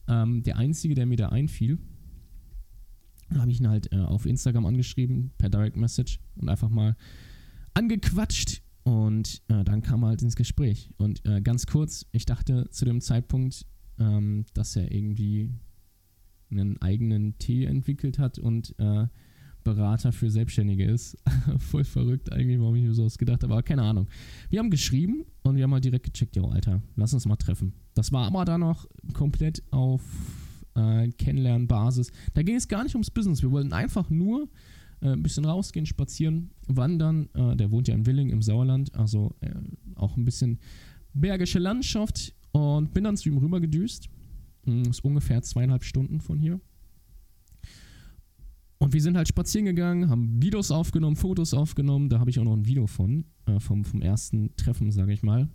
ähm, 0.07 0.43
der 0.43 0.57
einzige, 0.57 0.95
der 0.95 1.07
mir 1.07 1.17
da 1.17 1.31
einfiel. 1.31 1.79
Dann 3.31 3.41
habe 3.41 3.51
ich 3.51 3.61
ihn 3.61 3.69
halt 3.69 3.93
äh, 3.93 3.99
auf 3.99 4.27
Instagram 4.27 4.67
angeschrieben, 4.67 5.33
per 5.39 5.51
Direct 5.51 5.77
Message 5.77 6.21
und 6.37 6.49
einfach 6.49 6.71
mal 6.71 6.97
angequatscht. 7.75 8.63
Und 8.85 9.43
äh, 9.49 9.65
dann 9.65 9.83
kam 9.83 10.03
er 10.03 10.09
halt 10.09 10.23
ins 10.23 10.37
Gespräch. 10.37 10.91
Und 10.97 11.25
äh, 11.27 11.43
ganz 11.43 11.67
kurz, 11.67 12.07
ich 12.13 12.25
dachte 12.25 12.71
zu 12.71 12.87
dem 12.87 13.03
Zeitpunkt, 13.03 13.67
ähm, 13.99 14.47
dass 14.55 14.77
er 14.77 14.91
irgendwie 14.91 15.51
einen 16.51 16.81
eigenen 16.81 17.39
Tee 17.39 17.65
entwickelt 17.65 18.19
hat 18.19 18.39
und 18.39 18.75
äh, 18.79 19.07
Berater 19.65 20.13
für 20.13 20.31
Selbstständige 20.31 20.85
ist. 20.85 21.17
Voll 21.59 21.85
verrückt 21.85 22.33
eigentlich, 22.33 22.59
warum 22.59 22.77
ich 22.77 22.85
mir 22.85 22.95
sowas 22.95 23.19
gedacht 23.19 23.43
habe, 23.43 23.53
aber 23.53 23.63
keine 23.63 23.83
Ahnung. 23.83 24.07
Wir 24.51 24.61
haben 24.61 24.71
geschrieben 24.71 25.25
und 25.43 25.57
wir 25.57 25.65
haben 25.65 25.71
mal 25.71 25.81
direkt 25.81 26.05
gecheckt, 26.05 26.37
ja, 26.37 26.43
Alter, 26.43 26.83
lass 26.97 27.13
uns 27.13 27.27
mal 27.27 27.37
treffen. 27.37 27.73
Das 27.95 28.13
war 28.13 28.27
aber 28.27 28.45
dann 28.45 28.61
noch 28.61 28.87
komplett 29.13 29.63
auf 29.71 30.03
äh, 30.75 31.09
Kennenlernbasis. 31.09 32.11
Da 32.35 32.43
ging 32.43 32.57
es 32.57 32.69
gar 32.69 32.83
nicht 32.83 32.95
ums 32.95 33.11
Business. 33.11 33.43
Wir 33.43 33.51
wollten 33.51 33.73
einfach 33.73 34.09
nur 34.11 34.49
äh, 35.01 35.09
ein 35.11 35.23
bisschen 35.23 35.45
rausgehen, 35.45 35.87
spazieren, 35.87 36.51
wandern. 36.67 37.29
Äh, 37.35 37.57
der 37.57 37.71
wohnt 37.71 37.89
ja 37.89 37.95
in 37.95 38.07
Willing 38.07 38.31
im 38.31 38.43
Sauerland, 38.43 38.95
also 38.95 39.35
äh, 39.41 39.51
auch 39.97 40.17
ein 40.17 40.25
bisschen 40.25 40.59
bergische 41.13 41.59
Landschaft 41.59 42.35
und 42.53 42.95
bin 42.95 43.05
dann 43.05 43.17
zu 43.17 43.29
ihm 43.29 43.39
rüber 43.39 43.61
gedüst 43.61 44.09
hm, 44.09 44.18
ist 44.87 45.05
ungefähr 45.05 45.43
zweieinhalb 45.43 45.85
Stunden 45.85 46.21
von 46.21 46.39
hier. 46.39 46.61
Und 48.79 48.93
wir 48.93 49.03
sind 49.03 49.17
halt 49.17 49.27
spazieren 49.27 49.67
gegangen, 49.67 50.09
haben 50.09 50.41
Videos 50.41 50.71
aufgenommen, 50.71 51.17
Fotos 51.17 51.53
aufgenommen. 51.53 52.09
Da 52.09 52.21
habe 52.21 52.31
ich 52.31 52.39
auch 52.39 52.45
noch 52.45 52.55
ein 52.55 52.67
Video 52.67 52.87
von, 52.87 53.25
äh, 53.47 53.59
vom, 53.59 53.85
vom 53.85 54.03
ersten 54.03 54.55
Treffen, 54.57 54.93
sage 54.93 55.13
ich 55.13 55.23
mal. 55.23 55.49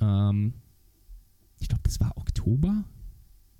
Ähm, 0.00 0.54
Oktober. 2.40 2.84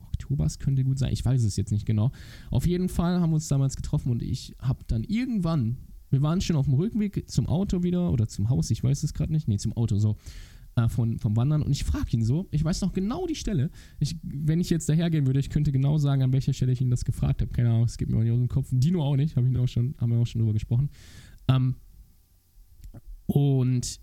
Oktober, 0.00 0.44
es 0.46 0.58
könnte 0.58 0.84
gut 0.84 0.98
sein. 0.98 1.12
Ich 1.12 1.24
weiß 1.24 1.42
es 1.44 1.56
jetzt 1.56 1.70
nicht 1.70 1.86
genau. 1.86 2.12
Auf 2.50 2.66
jeden 2.66 2.88
Fall 2.88 3.20
haben 3.20 3.30
wir 3.30 3.34
uns 3.34 3.48
damals 3.48 3.76
getroffen 3.76 4.10
und 4.10 4.22
ich 4.22 4.54
habe 4.58 4.84
dann 4.86 5.04
irgendwann, 5.04 5.76
wir 6.10 6.22
waren 6.22 6.40
schon 6.40 6.56
auf 6.56 6.66
dem 6.66 6.74
Rückweg 6.74 7.28
zum 7.28 7.46
Auto 7.46 7.82
wieder 7.82 8.10
oder 8.10 8.26
zum 8.26 8.48
Haus, 8.48 8.70
ich 8.70 8.82
weiß 8.82 9.02
es 9.02 9.14
gerade 9.14 9.32
nicht. 9.32 9.48
Nee, 9.48 9.58
zum 9.58 9.72
Auto, 9.74 9.98
so. 9.98 10.16
Äh, 10.76 10.88
von, 10.88 11.18
vom 11.18 11.36
Wandern 11.36 11.62
und 11.62 11.72
ich 11.72 11.82
frage 11.82 12.16
ihn 12.16 12.24
so, 12.24 12.46
ich 12.52 12.62
weiß 12.62 12.80
noch 12.82 12.92
genau 12.92 13.26
die 13.26 13.34
Stelle. 13.34 13.70
Ich, 13.98 14.16
wenn 14.22 14.60
ich 14.60 14.70
jetzt 14.70 14.88
dahergehen 14.88 15.26
würde, 15.26 15.40
ich 15.40 15.50
könnte 15.50 15.72
genau 15.72 15.98
sagen, 15.98 16.22
an 16.22 16.32
welcher 16.32 16.52
Stelle 16.52 16.70
ich 16.70 16.80
ihn 16.80 16.90
das 16.90 17.04
gefragt 17.04 17.42
habe. 17.42 17.50
Keine 17.50 17.70
Ahnung, 17.70 17.84
es 17.84 17.98
geht 17.98 18.08
mir 18.08 18.18
auch 18.18 18.22
nicht 18.22 18.32
aus 18.32 18.38
dem 18.38 18.48
Kopf. 18.48 18.68
Dino 18.70 19.02
auch 19.02 19.16
nicht, 19.16 19.34
hab 19.34 19.44
ich 19.44 19.58
auch 19.58 19.66
schon, 19.66 19.96
haben 19.98 20.12
wir 20.12 20.18
auch 20.18 20.26
schon 20.26 20.40
drüber 20.40 20.52
gesprochen. 20.52 20.90
Ähm, 21.48 21.74
und 23.26 24.00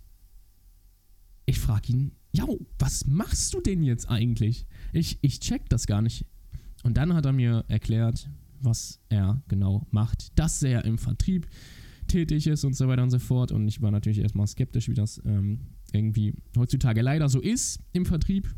ich 1.46 1.60
frage 1.60 1.94
ihn, 1.94 2.12
ja, 2.34 2.46
was 2.80 3.08
machst 3.08 3.54
du 3.54 3.62
denn 3.62 3.82
jetzt 3.84 4.10
eigentlich? 4.10 4.68
Ich, 4.92 5.20
ich 5.22 5.40
check 5.40 5.70
das 5.70 5.88
gar 5.88 6.02
nicht. 6.02 6.26
Und 6.84 6.98
dann 6.98 7.14
hat 7.14 7.26
er 7.26 7.34
mir 7.34 7.64
erklärt, 7.70 8.30
was 8.60 9.00
er 9.08 9.42
genau 9.48 9.88
macht. 9.92 10.38
Dass 10.38 10.62
er 10.64 10.84
im 10.84 10.98
Vertrieb 10.98 11.48
tätig 12.08 12.48
ist 12.48 12.66
und 12.66 12.76
so 12.76 12.90
weiter 12.90 13.04
und 13.04 13.10
so 13.10 13.20
fort. 13.20 13.54
Und 13.54 13.70
ich 13.70 13.82
war 13.82 13.92
natürlich 13.92 14.20
erstmal 14.20 14.48
skeptisch, 14.48 14.90
wie 14.90 14.94
das 14.94 15.22
ähm, 15.26 15.62
irgendwie 15.98 16.36
heutzutage 16.56 17.02
leider 17.02 17.28
so 17.30 17.40
ist 17.42 17.80
im 17.94 18.06
Vertrieb. 18.06 18.54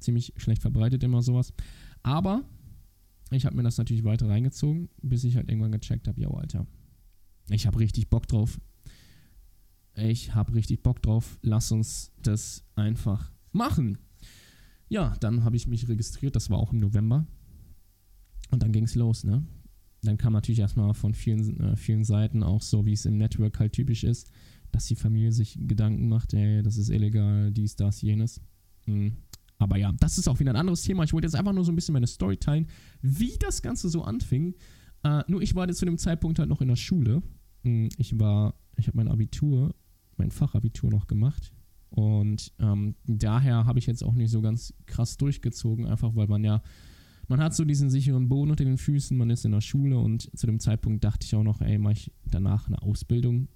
Ziemlich 0.00 0.32
schlecht 0.36 0.62
verbreitet 0.62 1.02
immer 1.02 1.22
sowas. 1.22 1.52
Aber 2.02 2.44
ich 3.30 3.46
habe 3.46 3.56
mir 3.56 3.62
das 3.62 3.78
natürlich 3.78 4.04
weiter 4.04 4.28
reingezogen, 4.28 4.88
bis 5.02 5.24
ich 5.24 5.36
halt 5.36 5.48
irgendwann 5.48 5.72
gecheckt 5.72 6.06
habe, 6.06 6.20
ja, 6.20 6.28
Alter, 6.28 6.66
ich 7.48 7.66
habe 7.66 7.78
richtig 7.78 8.08
Bock 8.08 8.26
drauf. 8.26 8.60
Ich 9.94 10.34
habe 10.34 10.54
richtig 10.54 10.82
Bock 10.82 11.00
drauf. 11.02 11.38
Lass 11.42 11.72
uns 11.72 12.12
das 12.22 12.64
einfach 12.74 13.32
machen. 13.52 13.98
Ja, 14.88 15.16
dann 15.20 15.42
habe 15.42 15.56
ich 15.56 15.66
mich 15.66 15.88
registriert. 15.88 16.36
Das 16.36 16.50
war 16.50 16.58
auch 16.58 16.72
im 16.72 16.80
November. 16.80 17.26
Und 18.50 18.62
dann 18.62 18.72
ging 18.72 18.84
es 18.84 18.94
los, 18.94 19.24
ne? 19.24 19.44
Dann 20.02 20.18
kam 20.18 20.34
natürlich 20.34 20.60
erstmal 20.60 20.94
von 20.94 21.14
vielen, 21.14 21.58
äh, 21.60 21.76
vielen 21.76 22.04
Seiten 22.04 22.42
auch 22.42 22.62
so, 22.62 22.86
wie 22.86 22.92
es 22.92 23.06
im 23.06 23.16
Network 23.16 23.58
halt 23.58 23.72
typisch 23.72 24.04
ist, 24.04 24.30
dass 24.72 24.86
die 24.86 24.96
Familie 24.96 25.32
sich 25.32 25.58
Gedanken 25.60 26.08
macht, 26.08 26.34
ey, 26.34 26.62
das 26.62 26.76
ist 26.76 26.88
illegal, 26.88 27.50
dies, 27.50 27.76
das, 27.76 28.02
jenes. 28.02 28.40
Mhm. 28.86 29.16
Aber 29.58 29.78
ja, 29.78 29.92
das 29.92 30.18
ist 30.18 30.28
auch 30.28 30.38
wieder 30.38 30.52
ein 30.52 30.56
anderes 30.56 30.82
Thema. 30.82 31.04
Ich 31.04 31.12
wollte 31.12 31.26
jetzt 31.26 31.34
einfach 31.34 31.52
nur 31.52 31.64
so 31.64 31.72
ein 31.72 31.76
bisschen 31.76 31.94
meine 31.94 32.06
Story 32.06 32.36
teilen, 32.36 32.66
wie 33.00 33.36
das 33.38 33.62
Ganze 33.62 33.88
so 33.88 34.02
anfing. 34.02 34.54
Äh, 35.02 35.22
nur 35.28 35.40
ich 35.40 35.54
war 35.54 35.66
jetzt 35.66 35.78
zu 35.78 35.86
dem 35.86 35.98
Zeitpunkt 35.98 36.38
halt 36.38 36.48
noch 36.48 36.60
in 36.60 36.68
der 36.68 36.76
Schule. 36.76 37.22
Mhm, 37.62 37.88
ich 37.96 38.18
war, 38.18 38.54
ich 38.76 38.86
habe 38.86 38.98
mein 38.98 39.08
Abitur, 39.08 39.74
mein 40.16 40.30
Fachabitur 40.30 40.90
noch 40.90 41.06
gemacht. 41.06 41.52
Und 41.88 42.52
ähm, 42.58 42.96
daher 43.06 43.64
habe 43.64 43.78
ich 43.78 43.86
jetzt 43.86 44.04
auch 44.04 44.14
nicht 44.14 44.30
so 44.30 44.42
ganz 44.42 44.74
krass 44.84 45.16
durchgezogen, 45.16 45.86
einfach 45.86 46.14
weil 46.14 46.26
man 46.26 46.44
ja 46.44 46.62
man 47.28 47.40
hat 47.40 47.54
so 47.54 47.64
diesen 47.64 47.90
sicheren 47.90 48.28
Boden 48.28 48.50
unter 48.50 48.64
den 48.64 48.78
Füßen, 48.78 49.16
man 49.16 49.30
ist 49.30 49.44
in 49.44 49.52
der 49.52 49.60
Schule 49.60 49.98
und 49.98 50.30
zu 50.38 50.46
dem 50.46 50.60
Zeitpunkt 50.60 51.02
dachte 51.02 51.24
ich 51.24 51.34
auch 51.34 51.42
noch, 51.42 51.60
ey, 51.60 51.78
mache 51.78 51.94
ich 51.94 52.12
danach 52.24 52.68
eine 52.68 52.80
Ausbildung 52.82 53.48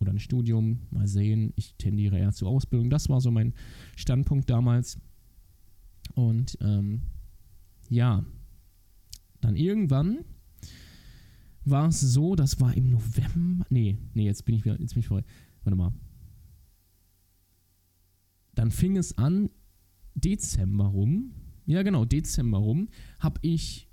oder 0.00 0.12
ein 0.12 0.18
Studium, 0.18 0.80
mal 0.90 1.06
sehen. 1.06 1.52
Ich 1.56 1.74
tendiere 1.76 2.18
eher 2.18 2.32
zur 2.32 2.48
Ausbildung. 2.48 2.90
Das 2.90 3.08
war 3.08 3.20
so 3.20 3.30
mein 3.30 3.54
Standpunkt 3.96 4.48
damals. 4.48 4.98
Und 6.14 6.58
ähm, 6.60 7.02
ja, 7.88 8.24
dann 9.40 9.56
irgendwann 9.56 10.24
war 11.64 11.88
es 11.88 12.00
so, 12.00 12.34
das 12.34 12.60
war 12.60 12.74
im 12.74 12.90
November. 12.90 13.66
Nee, 13.70 13.98
nee, 14.14 14.24
jetzt 14.24 14.44
bin 14.44 14.54
ich 14.54 14.64
wieder, 14.64 14.80
jetzt 14.80 14.94
bin 14.94 15.00
ich 15.00 15.08
voll. 15.08 15.24
Warte 15.64 15.76
mal. 15.76 15.92
Dann 18.54 18.70
fing 18.70 18.96
es 18.96 19.16
an, 19.16 19.50
Dezember 20.14 20.86
rum, 20.86 21.32
ja 21.66 21.82
genau, 21.82 22.04
Dezember 22.04 22.58
rum, 22.58 22.88
habe 23.20 23.38
ich 23.42 23.88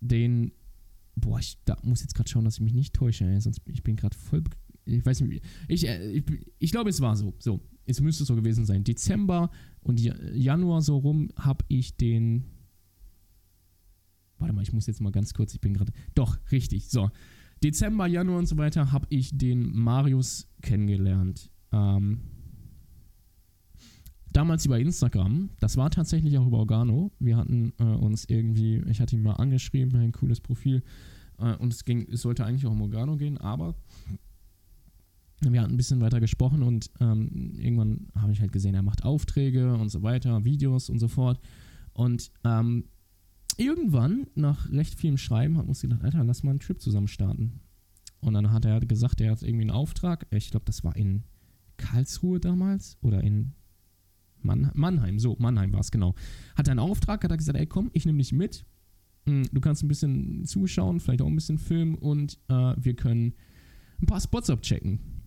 den, 0.00 0.52
boah, 1.14 1.38
ich 1.38 1.58
da 1.64 1.78
muss 1.82 2.02
jetzt 2.02 2.14
gerade 2.14 2.28
schauen, 2.28 2.44
dass 2.44 2.54
ich 2.54 2.60
mich 2.60 2.74
nicht 2.74 2.94
täusche, 2.94 3.24
ey, 3.24 3.40
sonst 3.40 3.60
ich 3.66 3.82
bin 3.82 3.96
gerade 3.96 4.16
voll, 4.16 4.42
ich 4.84 5.04
weiß 5.04 5.20
nicht, 5.22 5.42
ich, 5.68 5.86
äh, 5.86 6.10
ich, 6.10 6.24
ich 6.58 6.70
glaube, 6.70 6.90
es 6.90 7.00
war 7.00 7.16
so, 7.16 7.34
so, 7.38 7.60
es 7.86 8.00
müsste 8.00 8.24
so 8.24 8.34
gewesen 8.34 8.64
sein. 8.64 8.84
Dezember 8.84 9.50
und 9.80 10.00
Januar 10.00 10.82
so 10.82 10.98
rum 10.98 11.30
habe 11.36 11.64
ich 11.68 11.96
den, 11.96 12.44
warte 14.38 14.54
mal, 14.54 14.62
ich 14.62 14.72
muss 14.72 14.86
jetzt 14.86 15.00
mal 15.00 15.12
ganz 15.12 15.34
kurz, 15.34 15.54
ich 15.54 15.60
bin 15.60 15.74
gerade, 15.74 15.92
doch, 16.14 16.38
richtig, 16.50 16.88
so. 16.88 17.10
Dezember, 17.62 18.06
Januar 18.06 18.38
und 18.38 18.46
so 18.46 18.56
weiter 18.56 18.90
habe 18.90 19.06
ich 19.08 19.36
den 19.38 19.72
Marius 19.72 20.48
kennengelernt. 20.62 21.50
Ähm, 21.70 22.20
damals 24.32 24.66
über 24.66 24.78
Instagram. 24.78 25.50
Das 25.60 25.76
war 25.76 25.90
tatsächlich 25.90 26.36
auch 26.38 26.46
über 26.46 26.58
Organo. 26.58 27.12
Wir 27.18 27.36
hatten 27.36 27.72
äh, 27.78 27.84
uns 27.84 28.24
irgendwie, 28.24 28.82
ich 28.88 29.00
hatte 29.00 29.14
ihn 29.14 29.22
mal 29.22 29.34
angeschrieben, 29.34 29.98
ein 30.00 30.12
cooles 30.12 30.40
Profil. 30.40 30.82
Äh, 31.38 31.54
und 31.56 31.72
es 31.72 31.84
ging, 31.84 32.08
es 32.10 32.22
sollte 32.22 32.44
eigentlich 32.44 32.66
auch 32.66 32.72
um 32.72 32.82
Organo 32.82 33.16
gehen, 33.16 33.38
aber 33.38 33.76
wir 35.50 35.60
hatten 35.60 35.74
ein 35.74 35.76
bisschen 35.76 36.00
weiter 36.00 36.20
gesprochen 36.20 36.62
und 36.62 36.90
ähm, 37.00 37.54
irgendwann 37.58 38.08
habe 38.14 38.32
ich 38.32 38.40
halt 38.40 38.52
gesehen, 38.52 38.74
er 38.74 38.82
macht 38.82 39.04
Aufträge 39.04 39.74
und 39.74 39.88
so 39.88 40.02
weiter, 40.02 40.44
Videos 40.44 40.88
und 40.88 40.98
so 40.98 41.08
fort. 41.08 41.40
Und 41.94 42.30
ähm, 42.44 42.84
irgendwann, 43.56 44.26
nach 44.34 44.70
recht 44.70 44.94
vielem 44.94 45.18
Schreiben, 45.18 45.58
hat 45.58 45.66
uns 45.66 45.80
gedacht, 45.80 46.04
Alter, 46.04 46.24
lass 46.24 46.42
mal 46.42 46.50
einen 46.50 46.60
Trip 46.60 46.80
zusammen 46.80 47.08
starten. 47.08 47.60
Und 48.20 48.34
dann 48.34 48.52
hat 48.52 48.64
er 48.64 48.80
gesagt, 48.80 49.20
er 49.20 49.32
hat 49.32 49.42
irgendwie 49.42 49.62
einen 49.62 49.70
Auftrag. 49.70 50.26
Ich 50.30 50.50
glaube, 50.50 50.64
das 50.64 50.84
war 50.84 50.94
in 50.96 51.24
Karlsruhe 51.76 52.38
damals 52.38 52.96
oder 53.00 53.22
in 53.22 53.52
Mann, 54.40 54.70
Mannheim, 54.74 55.18
so, 55.18 55.36
Mannheim 55.38 55.72
war 55.72 55.80
es, 55.80 55.90
genau. 55.90 56.14
Hat 56.56 56.68
einen 56.68 56.78
Auftrag, 56.78 57.24
hat 57.24 57.30
er 57.30 57.36
gesagt, 57.36 57.58
ey, 57.58 57.66
komm, 57.66 57.90
ich 57.92 58.06
nehme 58.06 58.18
dich 58.18 58.32
mit. 58.32 58.64
Hm, 59.26 59.44
du 59.52 59.60
kannst 59.60 59.82
ein 59.82 59.88
bisschen 59.88 60.44
zuschauen, 60.44 61.00
vielleicht 61.00 61.22
auch 61.22 61.26
ein 61.26 61.34
bisschen 61.34 61.58
filmen 61.58 61.94
und 61.94 62.38
äh, 62.48 62.74
wir 62.76 62.94
können 62.94 63.34
ein 64.00 64.06
paar 64.06 64.20
Spots 64.20 64.50
abchecken. 64.50 65.21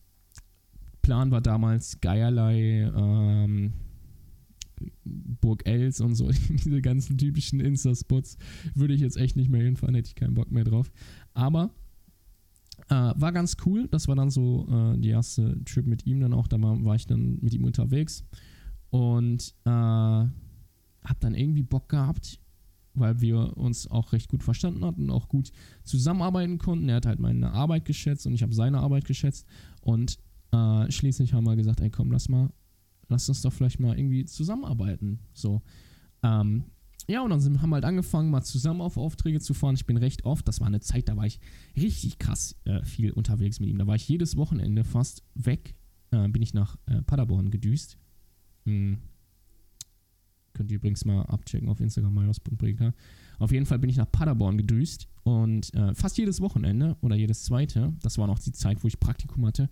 Plan 1.06 1.30
war 1.30 1.42
damals 1.42 2.02
Geierlei, 2.02 2.92
ähm, 2.96 3.74
Burg 5.04 5.62
Els 5.68 6.02
und 6.02 6.16
so, 6.16 6.32
diese 6.50 6.82
ganzen 6.82 7.16
typischen 7.20 7.60
Insta-Spots 7.60 8.40
würde 8.74 8.96
ich 8.96 9.02
jetzt 9.02 9.16
echt 9.16 9.36
nicht 9.36 9.52
mehr 9.52 9.62
hinfahren, 9.62 9.94
hätte 9.94 10.08
ich 10.08 10.16
keinen 10.16 10.34
Bock 10.34 10.52
mehr 10.52 10.64
drauf. 10.64 10.92
Aber 11.36 11.70
äh, 12.90 12.96
war 13.16 13.32
ganz 13.32 13.56
cool, 13.68 13.88
das 13.88 14.08
war 14.08 14.16
dann 14.16 14.32
so 14.32 14.68
äh, 14.68 14.98
die 14.98 15.10
erste 15.10 15.64
Trip 15.66 15.86
mit 15.86 16.08
ihm 16.08 16.22
dann 16.22 16.34
auch, 16.34 16.48
da 16.48 16.60
war, 16.60 16.84
war 16.84 16.96
ich 16.96 17.06
dann 17.06 17.38
mit 17.40 17.54
ihm 17.54 17.66
unterwegs 17.66 18.24
und 18.90 19.54
äh, 19.66 19.70
habe 19.70 20.32
dann 21.20 21.36
irgendwie 21.36 21.62
Bock 21.62 21.88
gehabt, 21.88 22.40
weil 22.96 23.22
wir 23.22 23.58
uns 23.58 23.92
auch 23.92 24.12
recht 24.12 24.30
gut 24.30 24.42
verstanden 24.42 24.84
hatten, 24.84 25.12
auch 25.12 25.30
gut 25.30 25.52
zusammenarbeiten 25.84 26.58
konnten. 26.58 26.90
Er 26.90 26.96
hat 26.96 27.06
halt 27.06 27.20
meine 27.20 27.52
Arbeit 27.52 27.86
geschätzt 27.86 28.26
und 28.26 28.34
ich 28.34 28.42
habe 28.42 28.56
seine 28.56 28.80
Arbeit 28.80 29.06
geschätzt. 29.06 29.46
Und 29.82 30.18
äh, 30.56 30.92
schließlich 30.92 31.34
haben 31.34 31.46
wir 31.46 31.56
gesagt, 31.56 31.82
ey 31.82 31.90
komm, 31.90 32.12
lass 32.12 32.30
mal, 32.30 32.50
lass 33.08 33.30
uns 33.30 33.42
doch 33.42 33.54
vielleicht 33.54 33.80
mal 33.80 33.98
irgendwie 33.98 34.26
zusammenarbeiten. 34.26 35.20
So. 35.34 35.62
Ähm, 36.24 36.66
ja, 37.08 37.22
und 37.22 37.30
dann 37.30 37.40
sind, 37.40 37.62
haben 37.62 37.70
wir 37.70 37.76
halt 37.76 37.86
angefangen, 37.86 38.32
mal 38.32 38.42
zusammen 38.42 38.82
auf 38.82 38.98
Aufträge 38.98 39.40
zu 39.40 39.54
fahren. 39.54 39.76
Ich 39.76 39.86
bin 39.86 39.98
recht 39.98 40.26
oft, 40.26 40.48
das 40.48 40.60
war 40.60 40.68
eine 40.68 40.80
Zeit, 40.80 41.08
da 41.08 41.16
war 41.16 41.26
ich 41.26 41.40
richtig 41.76 42.18
krass 42.18 42.56
äh, 42.66 42.84
viel 42.84 43.12
unterwegs 43.12 43.60
mit 43.60 43.70
ihm. 43.70 43.78
Da 43.78 43.86
war 43.86 43.96
ich 43.96 44.08
jedes 44.08 44.38
Wochenende 44.38 44.84
fast 44.84 45.24
weg, 45.36 45.76
äh, 46.12 46.28
bin 46.28 46.42
ich 46.42 46.54
nach 46.54 46.78
äh, 46.88 47.02
Paderborn 47.04 47.52
gedüst 47.52 48.00
hm. 48.66 48.98
Könnt 50.54 50.72
ihr 50.72 50.78
übrigens 50.78 51.04
mal 51.04 51.22
abchecken 51.24 51.68
auf 51.70 51.80
Instagram, 51.82 52.14
marius.breka. 52.14 52.94
Auf 53.40 53.52
jeden 53.52 53.66
Fall 53.66 53.80
bin 53.80 53.90
ich 53.90 53.98
nach 53.98 54.10
Paderborn 54.10 54.58
gedüst 54.58 55.10
und 55.24 55.74
äh, 55.74 55.94
fast 55.94 56.18
jedes 56.18 56.40
Wochenende 56.40 56.96
oder 57.02 57.16
jedes 57.16 57.44
zweite, 57.44 57.94
das 58.02 58.18
war 58.18 58.28
noch 58.28 58.40
die 58.40 58.54
Zeit, 58.54 58.82
wo 58.84 58.88
ich 58.88 59.00
Praktikum 59.00 59.46
hatte. 59.46 59.70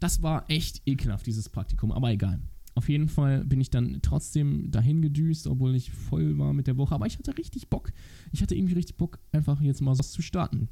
Das 0.00 0.22
war 0.22 0.48
echt 0.48 0.82
ekelhaft, 0.86 1.26
dieses 1.26 1.48
Praktikum, 1.48 1.92
aber 1.92 2.10
egal. 2.10 2.40
Auf 2.74 2.88
jeden 2.88 3.08
Fall 3.08 3.44
bin 3.44 3.60
ich 3.60 3.70
dann 3.70 3.98
trotzdem 4.02 4.70
dahin 4.70 5.02
gedüst, 5.02 5.48
obwohl 5.48 5.74
ich 5.74 5.90
voll 5.90 6.38
war 6.38 6.52
mit 6.52 6.68
der 6.68 6.76
Woche. 6.76 6.94
Aber 6.94 7.06
ich 7.06 7.18
hatte 7.18 7.36
richtig 7.36 7.68
Bock. 7.68 7.92
Ich 8.30 8.40
hatte 8.40 8.54
irgendwie 8.54 8.74
richtig 8.74 8.96
Bock, 8.96 9.18
einfach 9.32 9.60
jetzt 9.60 9.80
mal 9.80 9.98
was 9.98 10.12
zu 10.12 10.22
starten. 10.22 10.68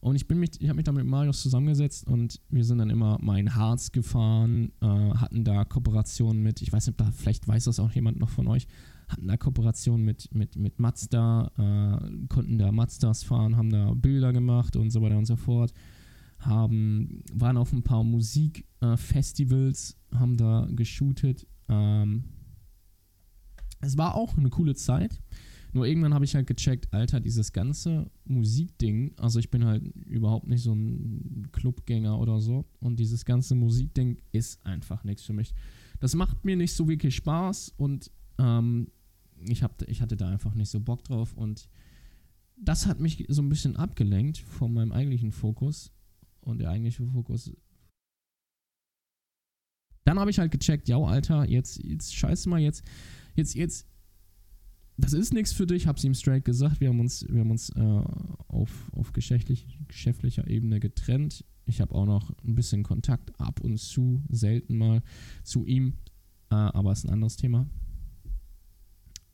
Und 0.00 0.16
ich 0.16 0.28
ich 0.30 0.68
habe 0.68 0.76
mich 0.76 0.84
da 0.84 0.92
mit 0.92 1.06
Marius 1.06 1.42
zusammengesetzt 1.42 2.06
und 2.06 2.40
wir 2.48 2.64
sind 2.64 2.78
dann 2.78 2.90
immer 2.90 3.18
mal 3.20 3.42
Harz 3.54 3.92
gefahren, 3.92 4.72
äh, 4.80 4.86
hatten 4.86 5.44
da 5.44 5.64
Kooperationen 5.64 6.42
mit, 6.42 6.62
ich 6.62 6.72
weiß 6.72 6.88
nicht, 6.88 7.00
da, 7.00 7.10
vielleicht 7.10 7.46
weiß 7.46 7.64
das 7.64 7.80
auch 7.80 7.92
jemand 7.92 8.18
noch 8.18 8.28
von 8.30 8.48
euch, 8.48 8.66
hatten 9.08 9.28
da 9.28 9.36
Kooperationen 9.36 10.04
mit, 10.04 10.34
mit, 10.34 10.56
mit 10.56 10.80
Mazda, 10.80 11.50
äh, 11.58 12.26
konnten 12.28 12.58
da 12.58 12.72
Mazdas 12.72 13.22
fahren, 13.22 13.56
haben 13.56 13.70
da 13.70 13.94
Bilder 13.94 14.32
gemacht 14.32 14.76
und 14.76 14.90
so 14.90 15.02
weiter 15.02 15.18
und 15.18 15.26
so 15.26 15.36
fort. 15.36 15.72
Haben, 16.42 17.22
waren 17.32 17.56
auf 17.56 17.72
ein 17.72 17.82
paar 17.82 18.04
Musikfestivals, 18.04 19.96
äh, 20.12 20.16
haben 20.16 20.36
da 20.36 20.68
geshootet. 20.70 21.46
Ähm, 21.68 22.24
es 23.80 23.96
war 23.98 24.14
auch 24.14 24.36
eine 24.36 24.50
coole 24.50 24.74
Zeit. 24.74 25.20
Nur 25.72 25.86
irgendwann 25.86 26.12
habe 26.12 26.24
ich 26.26 26.34
halt 26.34 26.46
gecheckt, 26.46 26.92
Alter, 26.92 27.18
dieses 27.20 27.52
ganze 27.52 28.10
Musikding, 28.24 29.12
also 29.16 29.38
ich 29.38 29.50
bin 29.50 29.64
halt 29.64 29.82
überhaupt 30.06 30.46
nicht 30.46 30.62
so 30.62 30.74
ein 30.74 31.48
Clubgänger 31.52 32.18
oder 32.18 32.40
so 32.40 32.66
und 32.80 33.00
dieses 33.00 33.24
ganze 33.24 33.54
Musikding 33.54 34.18
ist 34.32 34.64
einfach 34.66 35.02
nichts 35.04 35.22
für 35.22 35.32
mich. 35.32 35.54
Das 35.98 36.14
macht 36.14 36.44
mir 36.44 36.56
nicht 36.56 36.74
so 36.74 36.86
wirklich 36.88 37.16
Spaß 37.16 37.72
und 37.78 38.08
äh, 38.08 38.42
Ähm, 38.42 38.88
ich, 39.48 39.62
hab, 39.62 39.82
ich 39.88 40.00
hatte 40.00 40.16
da 40.16 40.28
einfach 40.28 40.54
nicht 40.54 40.70
so 40.70 40.80
Bock 40.80 41.04
drauf 41.04 41.32
und 41.34 41.68
das 42.56 42.86
hat 42.86 43.00
mich 43.00 43.24
so 43.28 43.42
ein 43.42 43.48
bisschen 43.48 43.76
abgelenkt 43.76 44.38
von 44.38 44.72
meinem 44.72 44.92
eigentlichen 44.92 45.32
Fokus. 45.32 45.90
Und 46.42 46.58
der 46.58 46.70
eigentliche 46.70 47.06
Fokus. 47.06 47.52
Dann 50.04 50.18
habe 50.18 50.30
ich 50.30 50.38
halt 50.38 50.50
gecheckt, 50.50 50.88
ja, 50.88 50.98
Alter, 50.98 51.48
jetzt, 51.48 51.82
jetzt 51.84 52.14
scheiße 52.14 52.48
mal, 52.48 52.60
jetzt, 52.60 52.84
jetzt, 53.34 53.54
jetzt, 53.54 53.86
das 54.96 55.12
ist 55.12 55.32
nichts 55.32 55.52
für 55.52 55.66
dich, 55.66 55.86
hab's 55.86 56.02
ihm 56.02 56.14
straight 56.14 56.44
gesagt. 56.44 56.80
Wir 56.80 56.88
haben 56.88 57.00
uns, 57.00 57.24
wir 57.28 57.40
haben 57.40 57.50
uns 57.52 57.70
äh, 57.70 58.02
auf, 58.48 58.90
auf 58.92 59.12
geschäftlich, 59.12 59.78
geschäftlicher 59.86 60.48
Ebene 60.48 60.80
getrennt. 60.80 61.44
Ich 61.64 61.80
habe 61.80 61.94
auch 61.94 62.06
noch 62.06 62.32
ein 62.44 62.56
bisschen 62.56 62.82
Kontakt 62.82 63.38
ab 63.40 63.60
und 63.60 63.78
zu, 63.78 64.24
selten 64.28 64.76
mal 64.76 65.02
zu 65.44 65.64
ihm, 65.64 65.94
äh, 66.50 66.56
aber 66.56 66.90
ist 66.90 67.04
ein 67.04 67.10
anderes 67.10 67.36
Thema. 67.36 67.68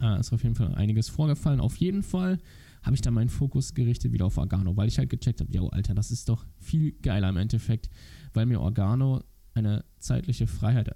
Äh, 0.00 0.20
ist 0.20 0.32
auf 0.32 0.42
jeden 0.42 0.54
Fall 0.54 0.74
einiges 0.74 1.08
vorgefallen. 1.08 1.60
Auf 1.60 1.76
jeden 1.76 2.02
Fall 2.02 2.38
habe 2.82 2.94
ich 2.94 3.02
dann 3.02 3.14
meinen 3.14 3.28
Fokus 3.28 3.74
gerichtet 3.74 4.12
wieder 4.12 4.26
auf 4.26 4.38
Organo, 4.38 4.76
weil 4.76 4.88
ich 4.88 4.98
halt 4.98 5.10
gecheckt 5.10 5.40
habe, 5.40 5.52
ja, 5.52 5.62
Alter, 5.62 5.94
das 5.94 6.10
ist 6.10 6.28
doch 6.28 6.46
viel 6.58 6.92
geiler 7.02 7.28
im 7.28 7.36
Endeffekt, 7.36 7.90
weil 8.32 8.46
mir 8.46 8.60
Organo 8.60 9.22
eine 9.54 9.84
zeitliche 9.98 10.46
Freiheit 10.46 10.94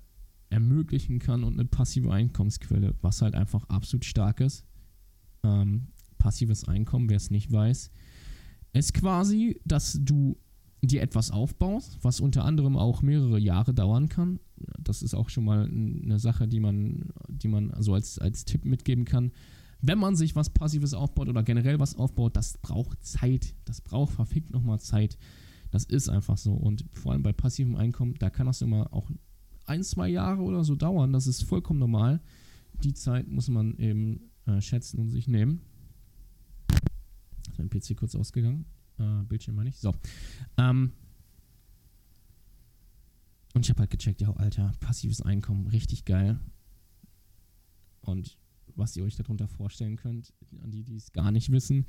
ermöglichen 0.50 1.18
kann 1.18 1.44
und 1.44 1.54
eine 1.54 1.64
passive 1.64 2.12
Einkommensquelle, 2.12 2.94
was 3.00 3.22
halt 3.22 3.34
einfach 3.34 3.64
absolut 3.68 4.04
stark 4.04 4.40
ist. 4.40 4.64
Ähm, 5.42 5.88
passives 6.18 6.68
Einkommen, 6.68 7.08
wer 7.08 7.16
es 7.16 7.30
nicht 7.30 7.50
weiß, 7.50 7.90
ist 8.74 8.94
quasi, 8.94 9.60
dass 9.64 9.98
du 10.00 10.38
dir 10.82 11.02
etwas 11.02 11.30
aufbaust, 11.30 11.98
was 12.02 12.20
unter 12.20 12.44
anderem 12.44 12.76
auch 12.76 13.02
mehrere 13.02 13.38
Jahre 13.38 13.72
dauern 13.72 14.08
kann. 14.08 14.40
Das 14.78 15.02
ist 15.02 15.14
auch 15.14 15.28
schon 15.28 15.44
mal 15.44 15.64
eine 15.64 16.18
Sache, 16.18 16.48
die 16.48 16.60
man, 16.60 17.12
die 17.28 17.48
man 17.48 17.72
so 17.78 17.94
als, 17.94 18.18
als 18.18 18.44
Tipp 18.44 18.64
mitgeben 18.64 19.04
kann. 19.04 19.32
Wenn 19.84 19.98
man 19.98 20.14
sich 20.14 20.36
was 20.36 20.48
Passives 20.48 20.94
aufbaut 20.94 21.28
oder 21.28 21.42
generell 21.42 21.80
was 21.80 21.96
aufbaut, 21.96 22.36
das 22.36 22.56
braucht 22.58 23.04
Zeit. 23.04 23.54
Das 23.64 23.80
braucht 23.80 24.12
verfickt 24.12 24.50
nochmal 24.50 24.78
Zeit. 24.78 25.18
Das 25.72 25.84
ist 25.84 26.08
einfach 26.08 26.38
so. 26.38 26.52
Und 26.52 26.84
vor 26.92 27.12
allem 27.12 27.24
bei 27.24 27.32
passivem 27.32 27.74
Einkommen, 27.74 28.14
da 28.20 28.30
kann 28.30 28.46
das 28.46 28.62
immer 28.62 28.92
auch 28.92 29.10
ein, 29.66 29.82
zwei 29.82 30.08
Jahre 30.08 30.42
oder 30.42 30.62
so 30.62 30.76
dauern. 30.76 31.12
Das 31.12 31.26
ist 31.26 31.42
vollkommen 31.42 31.80
normal. 31.80 32.20
Die 32.84 32.94
Zeit 32.94 33.26
muss 33.28 33.48
man 33.48 33.76
eben 33.78 34.30
äh, 34.46 34.60
schätzen 34.60 35.00
und 35.00 35.08
sich 35.08 35.26
nehmen. 35.26 35.62
Ist 37.48 37.58
mein 37.58 37.68
PC 37.68 37.96
kurz 37.96 38.14
ausgegangen. 38.14 38.66
Äh, 38.98 39.24
Bildschirm 39.24 39.56
meine 39.56 39.70
ich. 39.70 39.78
So. 39.78 39.92
Ähm, 40.58 40.92
und 43.54 43.66
ich 43.66 43.70
habe 43.70 43.80
halt 43.80 43.90
gecheckt, 43.90 44.20
ja, 44.20 44.32
Alter, 44.34 44.72
passives 44.78 45.20
Einkommen, 45.22 45.66
richtig 45.66 46.04
geil. 46.04 46.38
Und 48.00 48.38
was 48.76 48.96
ihr 48.96 49.04
euch 49.04 49.16
darunter 49.16 49.48
vorstellen 49.48 49.96
könnt, 49.96 50.32
an 50.62 50.70
die, 50.70 50.84
die 50.84 50.96
es 50.96 51.12
gar 51.12 51.30
nicht 51.30 51.50
wissen, 51.50 51.86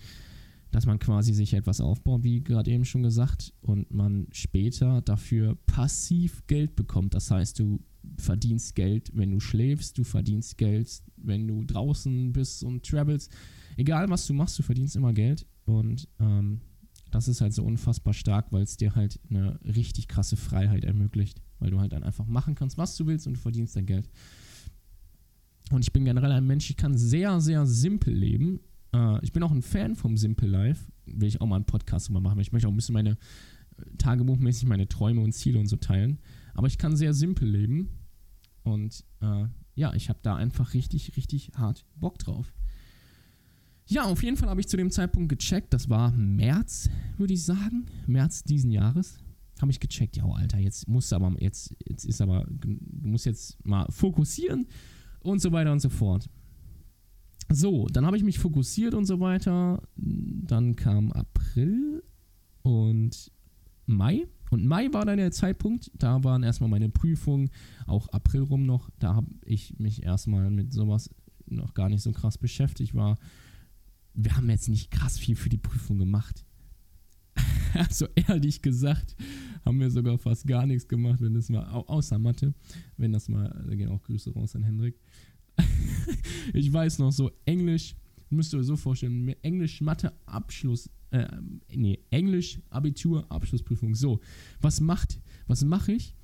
dass 0.72 0.86
man 0.88 0.98
quasi 0.98 1.34
sich 1.34 1.54
etwas 1.54 1.82
aufbaut, 1.82 2.24
wie 2.24 2.44
gerade 2.44 2.72
eben 2.72 2.84
schon 2.84 3.04
gesagt, 3.04 3.54
und 3.62 3.92
man 3.92 4.28
später 4.32 5.02
dafür 5.02 5.56
passiv 5.68 6.46
Geld 6.48 6.76
bekommt. 6.76 7.14
Das 7.14 7.30
heißt, 7.30 7.60
du 7.60 7.80
verdienst 8.18 8.76
Geld, 8.76 9.12
wenn 9.14 9.32
du 9.32 9.40
schläfst, 9.40 9.98
du 9.98 10.04
verdienst 10.04 10.58
Geld, 10.58 11.04
wenn 11.18 11.48
du 11.48 11.64
draußen 11.64 12.34
bist 12.34 12.64
und 12.64 12.84
travels. 12.84 13.30
Egal 13.78 14.10
was 14.10 14.26
du 14.28 14.34
machst, 14.34 14.58
du 14.58 14.64
verdienst 14.64 14.96
immer 14.96 15.14
Geld. 15.14 15.46
Und 15.66 16.08
ähm, 16.20 16.62
das 17.12 17.28
ist 17.28 17.42
halt 17.42 17.54
so 17.54 17.64
unfassbar 17.64 18.14
stark, 18.14 18.52
weil 18.52 18.64
es 18.64 18.76
dir 18.76 18.96
halt 18.96 19.20
eine 19.30 19.60
richtig 19.64 20.08
krasse 20.08 20.36
Freiheit 20.36 20.84
ermöglicht. 20.86 21.42
Weil 21.60 21.70
du 21.70 21.80
halt 21.80 21.94
dann 21.94 22.04
einfach 22.04 22.26
machen 22.26 22.56
kannst, 22.56 22.78
was 22.78 22.98
du 22.98 23.06
willst 23.06 23.28
und 23.28 23.36
du 23.36 23.40
verdienst 23.40 23.76
dein 23.76 23.86
Geld. 23.86 24.10
Und 25.72 25.82
ich 25.82 25.94
bin 25.94 26.06
generell 26.06 26.32
ein 26.32 26.46
Mensch, 26.46 26.70
ich 26.70 26.78
kann 26.78 26.98
sehr, 26.98 27.40
sehr 27.42 27.66
simpel 27.66 28.14
leben. 28.14 28.60
Äh, 28.94 29.24
ich 29.24 29.32
bin 29.32 29.44
auch 29.44 29.52
ein 29.52 29.62
Fan 29.62 29.96
vom 29.96 30.18
Simple 30.18 30.48
Life. 30.48 30.92
Will 31.06 31.28
ich 31.28 31.42
auch 31.42 31.48
mal 31.48 31.58
einen 31.58 31.66
Podcast 31.66 32.08
drüber 32.08 32.22
machen. 32.22 32.40
Ich 32.40 32.52
möchte 32.52 32.68
auch 32.68 32.72
ein 32.72 32.76
bisschen 32.76 32.94
meine 32.94 33.12
äh, 33.12 33.98
Tagebuchmäßig 33.98 34.68
meine 34.68 34.88
Träume 34.88 35.22
und 35.22 35.34
Ziele 35.34 35.60
und 35.60 35.68
so 35.68 35.78
teilen. 35.78 36.20
Aber 36.54 36.68
ich 36.68 36.78
kann 36.78 36.96
sehr 36.96 37.14
simpel 37.14 37.48
leben. 37.48 37.90
Und 38.64 39.04
äh, 39.22 39.46
ja, 39.76 39.94
ich 39.94 40.10
habe 40.10 40.20
da 40.22 40.36
einfach 40.36 40.74
richtig, 40.74 41.18
richtig 41.18 41.52
hart 41.56 41.86
Bock 41.96 42.20
drauf. 42.20 42.54
Ja, 43.86 44.04
auf 44.04 44.24
jeden 44.24 44.38
Fall 44.38 44.50
habe 44.50 44.62
ich 44.62 44.68
zu 44.68 44.78
dem 44.78 44.92
Zeitpunkt 44.92 45.30
gecheckt, 45.30 45.74
das 45.74 45.90
war 45.90 46.12
März, 46.12 46.90
würde 47.18 47.34
ich 47.34 47.44
sagen, 47.44 47.86
März 48.08 48.44
diesen 48.44 48.72
Jahres, 48.72 49.18
habe 49.60 49.72
ich 49.72 49.80
gecheckt, 49.82 50.16
ja, 50.16 50.26
Alter, 50.26 50.58
jetzt 50.58 50.88
musst 50.88 51.12
du 51.12 51.18
aber, 51.18 51.36
jetzt, 51.40 51.76
jetzt 51.86 52.06
ist 52.06 52.22
aber, 52.22 52.46
du 52.48 52.78
musst 53.02 53.26
jetzt 53.26 53.64
mal 53.66 53.86
fokussieren 53.92 54.68
und 55.24 55.40
so 55.40 55.52
weiter 55.52 55.72
und 55.72 55.80
so 55.80 55.90
fort. 55.90 56.30
So, 57.50 57.88
dann 57.88 58.06
habe 58.06 58.18
ich 58.18 58.24
mich 58.24 58.40
fokussiert 58.40 58.94
und 58.94 59.06
so 59.06 59.20
weiter. 59.20 59.82
Dann 59.96 60.76
kam 60.76 61.12
April 61.12 62.04
und 62.62 63.32
Mai. 63.86 64.28
Und 64.50 64.66
Mai 64.66 64.92
war 64.94 65.06
dann 65.06 65.18
der 65.18 65.32
Zeitpunkt, 65.32 65.92
da 65.96 66.24
waren 66.24 66.44
erstmal 66.44 66.70
meine 66.70 66.90
Prüfungen, 66.90 67.50
auch 67.88 68.08
April 68.10 68.42
rum 68.42 68.66
noch. 68.66 68.90
Da 69.00 69.16
habe 69.16 69.28
ich 69.46 69.80
mich 69.80 70.04
erstmal 70.04 70.50
mit 70.52 70.72
sowas 70.72 71.10
noch 71.48 71.74
gar 71.74 71.90
nicht 71.90 72.04
so 72.04 72.12
krass 72.12 72.38
beschäftigt. 72.38 72.94
War, 72.94 73.18
wir 74.14 74.36
haben 74.36 74.50
jetzt 74.50 74.70
nicht 74.70 74.92
krass 74.92 75.18
viel 75.18 75.36
für 75.36 75.50
die 75.50 75.58
Prüfung 75.58 75.98
gemacht. 75.98 76.46
also 77.88 78.08
ehrlich 78.16 78.62
gesagt, 78.62 79.16
haben 79.66 79.80
wir 79.80 79.90
sogar 79.90 80.18
fast 80.18 80.48
gar 80.48 80.66
nichts 80.66 80.88
gemacht, 80.88 81.22
wenn 81.22 81.34
das 81.34 81.50
mal, 81.50 81.66
außer 81.66 82.20
Mathe, 82.20 82.54
wenn 82.98 83.14
das 83.14 83.30
mal, 83.30 83.64
da 83.68 83.76
gehen 83.76 83.90
auch 83.90 84.02
Grüße 84.04 84.34
raus 84.34 84.56
an 84.56 84.64
Hendrik. 84.64 85.00
ich 86.54 86.72
weiß 86.72 87.00
noch 87.00 87.12
so, 87.12 87.32
Englisch, 87.46 87.96
müsst 88.30 88.54
ihr 88.54 88.60
euch 88.60 88.66
so 88.66 88.76
vorstellen, 88.76 89.28
Englisch, 89.42 89.82
Mathe, 89.82 90.14
Abschluss, 90.26 90.90
äh, 91.12 91.28
nee, 91.74 92.00
Englisch, 92.10 92.60
Abitur, 92.70 93.32
Abschlussprüfung. 93.32 93.96
So, 93.96 94.20
was 94.62 94.82
macht, 94.82 95.20
was 95.48 95.64
mache 95.64 95.94
ich? 95.94 96.16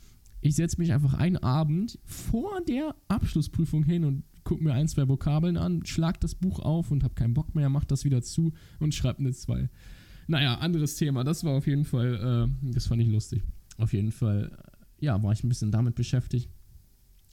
Ich 0.42 0.56
setze 0.56 0.80
mich 0.80 0.94
einfach 0.94 1.14
einen 1.16 1.38
Abend 1.38 2.00
vor 2.06 2.62
der 2.68 2.96
Abschlussprüfung 3.08 3.84
hin 3.84 4.06
und 4.06 4.24
gucke 4.44 4.64
mir 4.64 4.74
ein, 4.74 4.88
zwei 4.88 5.08
Vokabeln 5.08 5.58
an, 5.58 5.86
schlag 5.86 6.20
das 6.22 6.34
Buch 6.34 6.60
auf 6.60 6.92
und 6.92 7.04
habe 7.04 7.14
keinen 7.14 7.34
Bock 7.34 7.54
mehr, 7.56 7.70
mach 7.70 7.86
das 7.86 8.06
wieder 8.06 8.22
zu 8.22 8.54
und 8.80 8.96
schreibe 8.96 9.20
eine 9.20 9.32
2. 9.32 9.70
Naja, 10.30 10.60
anderes 10.60 10.96
Thema. 10.96 11.24
Das 11.24 11.44
war 11.44 11.54
auf 11.54 11.65
jeden 11.65 11.86
Fall, 11.86 12.48
äh, 12.63 12.72
das 12.72 12.86
fand 12.86 13.02
ich 13.02 13.08
lustig. 13.08 13.42
Auf 13.78 13.94
jeden 13.94 14.12
Fall, 14.12 14.52
äh, 15.00 15.06
ja, 15.06 15.24
war 15.24 15.32
ich 15.32 15.44
ein 15.44 15.50
bisschen 15.50 15.72
damit 15.72 15.96
beschäftigt. 15.96 16.52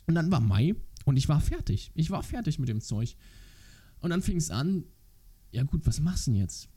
Und 0.07 0.15
dann 0.15 0.33
war 0.33 0.41
Mai 0.41 0.75
und 1.05 1.19
ich 1.19 1.29
war 1.29 1.43
fertig. 1.43 1.91
Ich 1.95 2.11
war 2.11 2.23
fertig 2.23 2.59
mit 2.59 2.71
dem 2.71 2.81
Zeug. 2.81 3.15
Und 4.01 4.09
dann 4.09 4.23
fing 4.23 4.39
es 4.39 4.51
an, 4.51 4.85
ja 5.51 5.63
gut, 5.65 5.87
was 5.87 6.01
machst 6.01 6.27
du 6.27 6.31
denn 6.31 6.41
jetzt? 6.41 6.71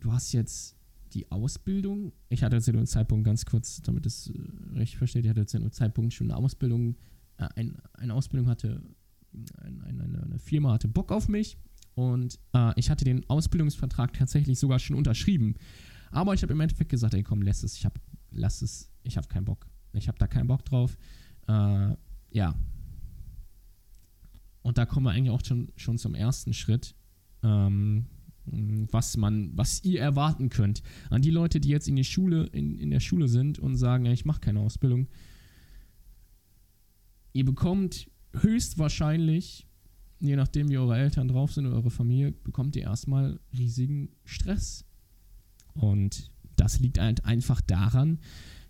Du 0.00 0.12
hast 0.12 0.32
jetzt 0.32 0.74
die 1.12 1.30
Ausbildung. 1.30 2.10
Ich 2.30 2.42
hatte 2.42 2.60
zu 2.60 2.72
dem 2.72 2.86
Zeitpunkt 2.86 3.24
ganz 3.24 3.46
kurz, 3.46 3.80
damit 3.82 4.06
es 4.06 4.30
äh, 4.30 4.32
recht 4.74 4.96
versteht, 4.96 5.24
ich 5.24 5.30
hatte 5.30 5.46
zu 5.46 5.60
dem 5.60 5.70
Zeitpunkt 5.70 6.14
schon 6.14 6.32
eine 6.32 6.36
Ausbildung, 6.36 6.96
äh, 7.36 7.46
ein, 7.54 7.76
eine 7.92 8.12
Ausbildung 8.12 8.48
hatte, 8.48 8.82
ein, 9.32 9.82
ein, 9.82 10.00
eine, 10.00 10.20
eine, 10.20 10.38
Firma 10.40 10.72
hatte 10.72 10.88
Bock 10.88 11.12
auf 11.12 11.28
mich 11.28 11.58
und 11.98 12.38
äh, 12.54 12.72
ich 12.76 12.90
hatte 12.90 13.04
den 13.04 13.28
Ausbildungsvertrag 13.28 14.12
tatsächlich 14.12 14.56
sogar 14.60 14.78
schon 14.78 14.94
unterschrieben. 14.94 15.54
Aber 16.12 16.32
ich 16.32 16.42
habe 16.42 16.52
im 16.52 16.60
Endeffekt 16.60 16.90
gesagt, 16.90 17.12
ey 17.12 17.24
komm, 17.24 17.42
lass 17.42 17.64
es, 17.64 17.76
ich 17.76 17.84
habe, 17.84 18.00
lass 18.30 18.62
es, 18.62 18.88
ich 19.02 19.16
habe 19.16 19.26
keinen 19.26 19.44
Bock. 19.44 19.66
Ich 19.92 20.06
habe 20.06 20.16
da 20.16 20.28
keinen 20.28 20.46
Bock 20.46 20.64
drauf. 20.64 20.96
Äh, 21.48 21.96
ja. 22.30 22.54
Und 24.62 24.78
da 24.78 24.86
kommen 24.86 25.06
wir 25.06 25.10
eigentlich 25.10 25.30
auch 25.30 25.44
schon, 25.44 25.72
schon 25.74 25.98
zum 25.98 26.14
ersten 26.14 26.52
Schritt. 26.52 26.94
Ähm, 27.42 28.06
was 28.46 29.16
man, 29.16 29.50
was 29.58 29.82
ihr 29.82 30.00
erwarten 30.00 30.50
könnt. 30.50 30.84
An 31.10 31.20
die 31.20 31.32
Leute, 31.32 31.58
die 31.58 31.68
jetzt 31.68 31.88
in 31.88 31.96
die 31.96 32.04
Schule, 32.04 32.44
in, 32.52 32.78
in 32.78 32.90
der 32.90 33.00
Schule 33.00 33.26
sind 33.26 33.58
und 33.58 33.76
sagen, 33.76 34.06
ja, 34.06 34.12
ich 34.12 34.24
mache 34.24 34.40
keine 34.40 34.60
Ausbildung. 34.60 35.08
Ihr 37.32 37.44
bekommt 37.44 38.08
höchstwahrscheinlich, 38.34 39.67
je 40.20 40.36
nachdem 40.36 40.68
wie 40.68 40.78
eure 40.78 40.96
Eltern 40.96 41.28
drauf 41.28 41.52
sind 41.52 41.66
oder 41.66 41.76
eure 41.76 41.90
Familie, 41.90 42.32
bekommt 42.32 42.76
ihr 42.76 42.82
erstmal 42.82 43.38
riesigen 43.56 44.10
Stress. 44.24 44.84
Und 45.74 46.30
das 46.56 46.80
liegt 46.80 46.98
halt 46.98 47.24
einfach 47.24 47.60
daran, 47.60 48.18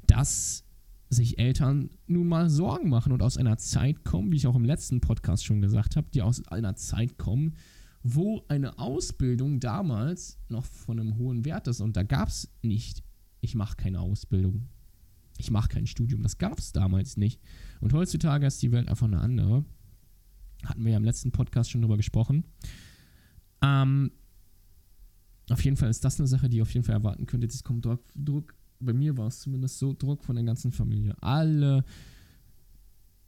dass 0.06 0.64
sich 1.10 1.38
Eltern 1.38 1.90
nun 2.06 2.28
mal 2.28 2.50
Sorgen 2.50 2.90
machen 2.90 3.12
und 3.12 3.22
aus 3.22 3.38
einer 3.38 3.56
Zeit 3.56 4.04
kommen, 4.04 4.30
wie 4.30 4.36
ich 4.36 4.46
auch 4.46 4.56
im 4.56 4.64
letzten 4.64 5.00
Podcast 5.00 5.44
schon 5.44 5.62
gesagt 5.62 5.96
habe, 5.96 6.08
die 6.12 6.22
aus 6.22 6.46
einer 6.48 6.76
Zeit 6.76 7.16
kommen, 7.16 7.54
wo 8.02 8.44
eine 8.48 8.78
Ausbildung 8.78 9.58
damals 9.58 10.38
noch 10.48 10.64
von 10.64 11.00
einem 11.00 11.16
hohen 11.16 11.44
Wert 11.44 11.66
ist. 11.66 11.80
Und 11.80 11.96
da 11.96 12.02
gab 12.02 12.28
es 12.28 12.50
nicht, 12.62 13.02
ich 13.40 13.54
mache 13.54 13.76
keine 13.76 14.00
Ausbildung, 14.00 14.68
ich 15.38 15.50
mache 15.50 15.68
kein 15.68 15.86
Studium. 15.86 16.22
Das 16.22 16.36
gab 16.36 16.58
es 16.58 16.72
damals 16.72 17.16
nicht. 17.16 17.40
Und 17.80 17.92
heutzutage 17.94 18.46
ist 18.46 18.62
die 18.62 18.72
Welt 18.72 18.88
einfach 18.88 19.06
eine 19.06 19.20
andere. 19.20 19.64
Hatten 20.64 20.84
wir 20.84 20.92
ja 20.92 20.98
im 20.98 21.04
letzten 21.04 21.32
Podcast 21.32 21.70
schon 21.70 21.82
drüber 21.82 21.96
gesprochen. 21.96 22.44
Ähm, 23.62 24.12
auf 25.50 25.64
jeden 25.64 25.76
Fall 25.76 25.90
ist 25.90 26.04
das 26.04 26.18
eine 26.18 26.26
Sache, 26.26 26.48
die 26.48 26.58
ihr 26.58 26.62
auf 26.62 26.72
jeden 26.74 26.84
Fall 26.84 26.94
erwarten 26.94 27.26
könnt. 27.26 27.42
Jetzt 27.42 27.64
kommt 27.64 27.84
Druck, 27.84 28.02
Druck 28.14 28.54
bei 28.80 28.92
mir 28.92 29.16
war 29.16 29.28
es 29.28 29.40
zumindest 29.40 29.78
so, 29.78 29.92
Druck 29.92 30.22
von 30.22 30.36
der 30.36 30.44
ganzen 30.44 30.72
Familie. 30.72 31.16
Alle 31.20 31.84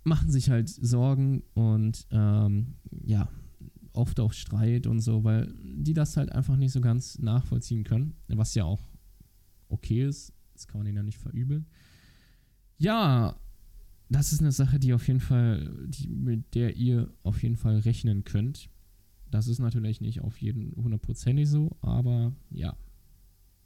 machen 0.05 0.31
sich 0.31 0.51
halt 0.51 0.69
Sorgen 0.69 1.43
und 1.55 2.07
ähm, 2.11 2.75
ja, 3.05 3.29
oft 3.93 4.21
auf 4.21 4.33
Streit 4.33 4.87
und 4.87 5.01
so, 5.01 5.25
weil 5.25 5.53
die 5.63 5.95
das 5.95 6.17
halt 6.17 6.33
einfach 6.33 6.57
nicht 6.57 6.73
so 6.73 6.81
ganz 6.81 7.19
nachvollziehen 7.19 7.85
können, 7.85 8.15
was 8.29 8.55
ja 8.55 8.65
auch 8.65 8.81
okay 9.69 10.07
ist. 10.07 10.33
Das 10.55 10.67
kann 10.67 10.79
man 10.79 10.87
denen 10.87 10.97
ja 10.97 11.03
nicht 11.03 11.19
verübeln. 11.19 11.67
Ja, 12.79 13.37
das 14.11 14.33
ist 14.33 14.41
eine 14.41 14.53
Sache, 14.53 14.81
die 14.81 14.93
auf 14.93 15.07
jeden 15.07 15.21
Fall, 15.21 15.73
die, 15.87 16.09
mit 16.09 16.55
der 16.55 16.77
ihr 16.77 17.13
auf 17.23 17.43
jeden 17.43 17.57
Fall 17.57 17.79
rechnen 17.79 18.25
könnt. 18.25 18.69
Das 19.31 19.47
ist 19.47 19.61
natürlich 19.61 20.01
nicht 20.01 20.21
auf 20.21 20.41
jeden 20.43 20.75
hundertprozentig 20.75 21.49
so, 21.49 21.77
aber 21.81 22.35
ja, 22.51 22.77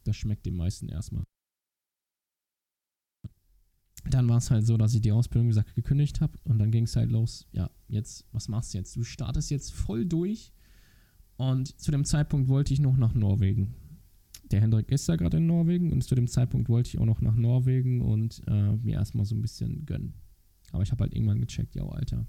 das 0.05 0.17
schmeckt 0.17 0.45
den 0.45 0.55
meisten 0.55 0.91
erstmal. 0.91 1.25
Dann 4.11 4.29
war 4.29 4.37
es 4.37 4.51
halt 4.51 4.67
so, 4.67 4.77
dass 4.77 4.95
ich 4.95 5.01
die 5.01 5.13
Ausbildung, 5.13 5.49
gesagt, 5.49 5.75
gekündigt 5.75 6.21
habe 6.21 6.39
und 6.45 6.59
dann 6.59 6.71
ging 6.71 6.85
es 6.85 6.95
halt 6.95 7.11
los, 7.11 7.47
ja, 7.53 7.71
jetzt, 7.89 8.27
was 8.33 8.49
machst 8.49 8.75
du 8.75 8.79
jetzt? 8.79 8.95
Du 8.95 9.03
startest 9.03 9.51
jetzt 9.51 9.73
voll 9.73 10.05
durch 10.05 10.53
und 11.39 11.81
zu 11.81 11.91
dem 11.91 12.05
Zeitpunkt 12.05 12.49
wollte 12.49 12.75
ich 12.75 12.81
noch 12.81 12.99
nach 12.99 13.15
Norwegen. 13.15 13.75
Der 14.51 14.61
Hendrik 14.61 14.91
ist 14.91 15.09
ja 15.09 15.17
gerade 15.17 15.39
in 15.39 15.47
Norwegen 15.47 15.91
und 15.91 16.05
zu 16.05 16.15
dem 16.15 16.29
Zeitpunkt 16.29 16.69
wollte 16.69 16.91
ich 16.91 16.99
auch 16.99 17.07
noch 17.07 17.23
nach 17.23 17.35
Norwegen 17.35 18.03
und 18.03 18.43
äh, 18.47 18.77
mir 18.77 18.97
erstmal 18.97 19.25
so 19.25 19.35
ein 19.35 19.41
bisschen 19.41 19.87
gönnen. 19.87 20.13
Aber 20.75 20.83
ich 20.83 20.91
habe 20.91 21.05
halt 21.05 21.15
irgendwann 21.15 21.41
gecheckt, 21.41 21.77
ja, 21.77 21.85
Alter, 21.85 22.27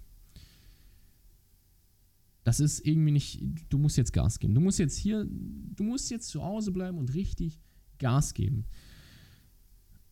das 2.44 2.60
ist 2.60 2.86
irgendwie 2.86 3.12
nicht, 3.12 3.42
du 3.70 3.80
musst 3.80 3.98
jetzt 3.98 4.14
Gas 4.14 4.38
geben. 4.38 4.54
Du 4.54 4.62
musst 4.62 4.78
jetzt 4.78 4.96
hier, 4.96 5.26
du 5.26 5.84
musst 5.84 6.12
jetzt 6.12 6.30
zu 6.30 6.44
Hause 6.44 6.72
bleiben 6.72 7.00
und 7.00 7.16
richtig 7.16 7.60
Gas 7.98 8.36
geben. 8.36 8.66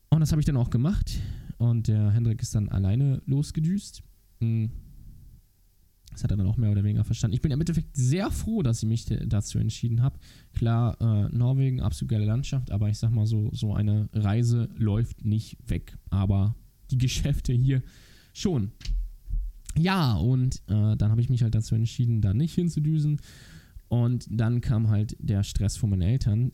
Und 0.10 0.20
das 0.20 0.32
habe 0.32 0.42
ich 0.42 0.48
dann 0.48 0.58
auch 0.58 0.72
gemacht. 0.72 1.22
Und 1.60 1.88
der 1.88 2.10
Hendrik 2.10 2.42
ist 2.42 2.56
dann 2.56 2.70
alleine 2.70 3.22
losgedüst. 3.28 4.02
Hm. 4.40 4.72
Das 6.10 6.24
hat 6.24 6.32
er 6.32 6.38
dann 6.38 6.48
auch 6.48 6.58
mehr 6.58 6.72
oder 6.72 6.84
weniger 6.84 7.04
verstanden. 7.04 7.36
Ich 7.36 7.42
bin 7.42 7.52
im 7.52 7.60
Endeffekt 7.60 7.96
sehr 7.96 8.32
froh, 8.32 8.64
dass 8.64 8.82
ich 8.82 8.90
mich 8.90 9.06
dazu 9.06 9.60
entschieden 9.60 10.02
habe. 10.02 10.18
Klar, 10.54 11.00
äh, 11.02 11.30
Norwegen, 11.30 11.82
absolut 11.82 12.10
geile 12.10 12.26
Landschaft, 12.26 12.72
aber 12.72 12.90
ich 12.90 12.98
sag 12.98 13.12
mal 13.12 13.28
so, 13.28 13.52
so 13.54 13.76
eine 13.76 14.10
Reise 14.12 14.70
läuft 14.76 15.24
nicht 15.24 15.58
weg. 15.68 16.00
Aber 16.10 16.56
die 16.90 16.98
Geschäfte 16.98 17.54
hier 17.54 17.84
schon. 18.34 18.72
Ja, 19.78 20.16
und 20.16 20.58
äh, 20.68 20.96
dann 20.96 21.10
habe 21.10 21.22
ich 21.22 21.30
mich 21.30 21.42
halt 21.42 21.56
dazu 21.56 21.76
entschieden, 21.76 22.22
da 22.22 22.34
nicht 22.34 22.54
hinzudüsen. 22.54 23.20
Und 23.88 24.28
dann 24.30 24.62
kam 24.62 24.90
halt 24.90 25.16
der 25.20 25.44
Stress 25.44 25.78
von 25.78 25.90
meinen 25.90 26.02
Eltern, 26.02 26.52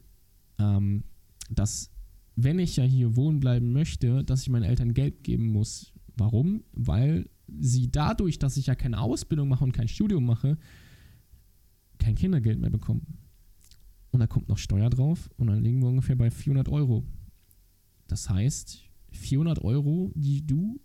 ähm, 0.57 1.03
dass, 1.49 1.91
wenn 2.35 2.59
ich 2.59 2.75
ja 2.77 2.83
hier 2.83 3.15
wohnen 3.15 3.39
bleiben 3.39 3.71
möchte, 3.71 4.23
dass 4.23 4.41
ich 4.41 4.49
meinen 4.49 4.63
Eltern 4.63 4.93
Geld 4.93 5.23
geben 5.23 5.47
muss. 5.47 5.93
Warum? 6.15 6.63
Weil 6.73 7.29
sie 7.59 7.91
dadurch, 7.91 8.39
dass 8.39 8.57
ich 8.57 8.67
ja 8.67 8.75
keine 8.75 8.99
Ausbildung 8.99 9.47
mache 9.47 9.63
und 9.63 9.71
kein 9.71 9.87
Studium 9.87 10.25
mache, 10.25 10.57
kein 11.97 12.15
Kindergeld 12.15 12.59
mehr 12.59 12.69
bekommen. 12.69 13.05
Und 14.11 14.19
da 14.19 14.27
kommt 14.27 14.49
noch 14.49 14.57
Steuer 14.57 14.89
drauf 14.89 15.29
und 15.37 15.47
dann 15.47 15.63
liegen 15.63 15.81
wir 15.81 15.89
ungefähr 15.89 16.15
bei 16.15 16.31
400 16.31 16.69
Euro. 16.69 17.03
Das 18.07 18.29
heißt, 18.29 18.83
400 19.11 19.63
Euro, 19.63 20.11
die 20.15 20.45
du 20.45 20.79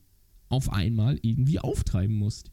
auf 0.49 0.73
einmal 0.73 1.19
irgendwie 1.23 1.59
auftreiben 1.59 2.17
musst. 2.17 2.51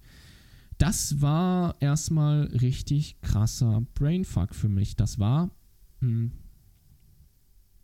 Das 0.78 1.22
war 1.22 1.76
erstmal 1.80 2.46
richtig 2.46 3.22
krasser 3.22 3.86
Brainfuck 3.94 4.56
für 4.56 4.70
mich. 4.70 4.96
Das 4.96 5.20
war 5.20 5.52
hm, 6.00 6.32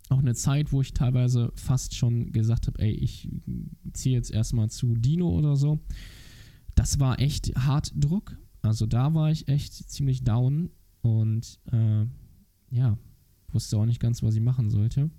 auch 0.10 0.20
eine 0.20 0.34
Zeit, 0.34 0.72
wo 0.72 0.82
ich 0.82 0.94
teilweise 0.94 1.52
fast 1.56 1.96
schon 1.96 2.32
gesagt 2.32 2.68
habe, 2.68 2.80
ey, 2.80 2.92
ich 2.92 3.30
ziehe 3.94 4.16
jetzt 4.16 4.32
erstmal 4.32 4.70
zu 4.70 4.96
Dino 4.96 5.30
oder 5.30 5.56
so. 5.56 5.80
Das 6.74 7.00
war 7.00 7.20
echt 7.20 7.56
hart 7.56 7.92
Druck. 7.96 8.38
Also 8.62 8.86
da 8.86 9.14
war 9.14 9.32
ich 9.32 9.48
echt 9.48 9.74
ziemlich 9.74 10.24
down 10.24 10.72
und 11.02 11.60
äh, 11.72 12.06
ja, 12.72 12.98
wusste 13.50 13.78
auch 13.78 13.86
nicht 13.86 14.00
ganz, 14.00 14.24
was 14.24 14.36
ich 14.36 14.42
machen 14.42 14.70
sollte. 14.70 15.12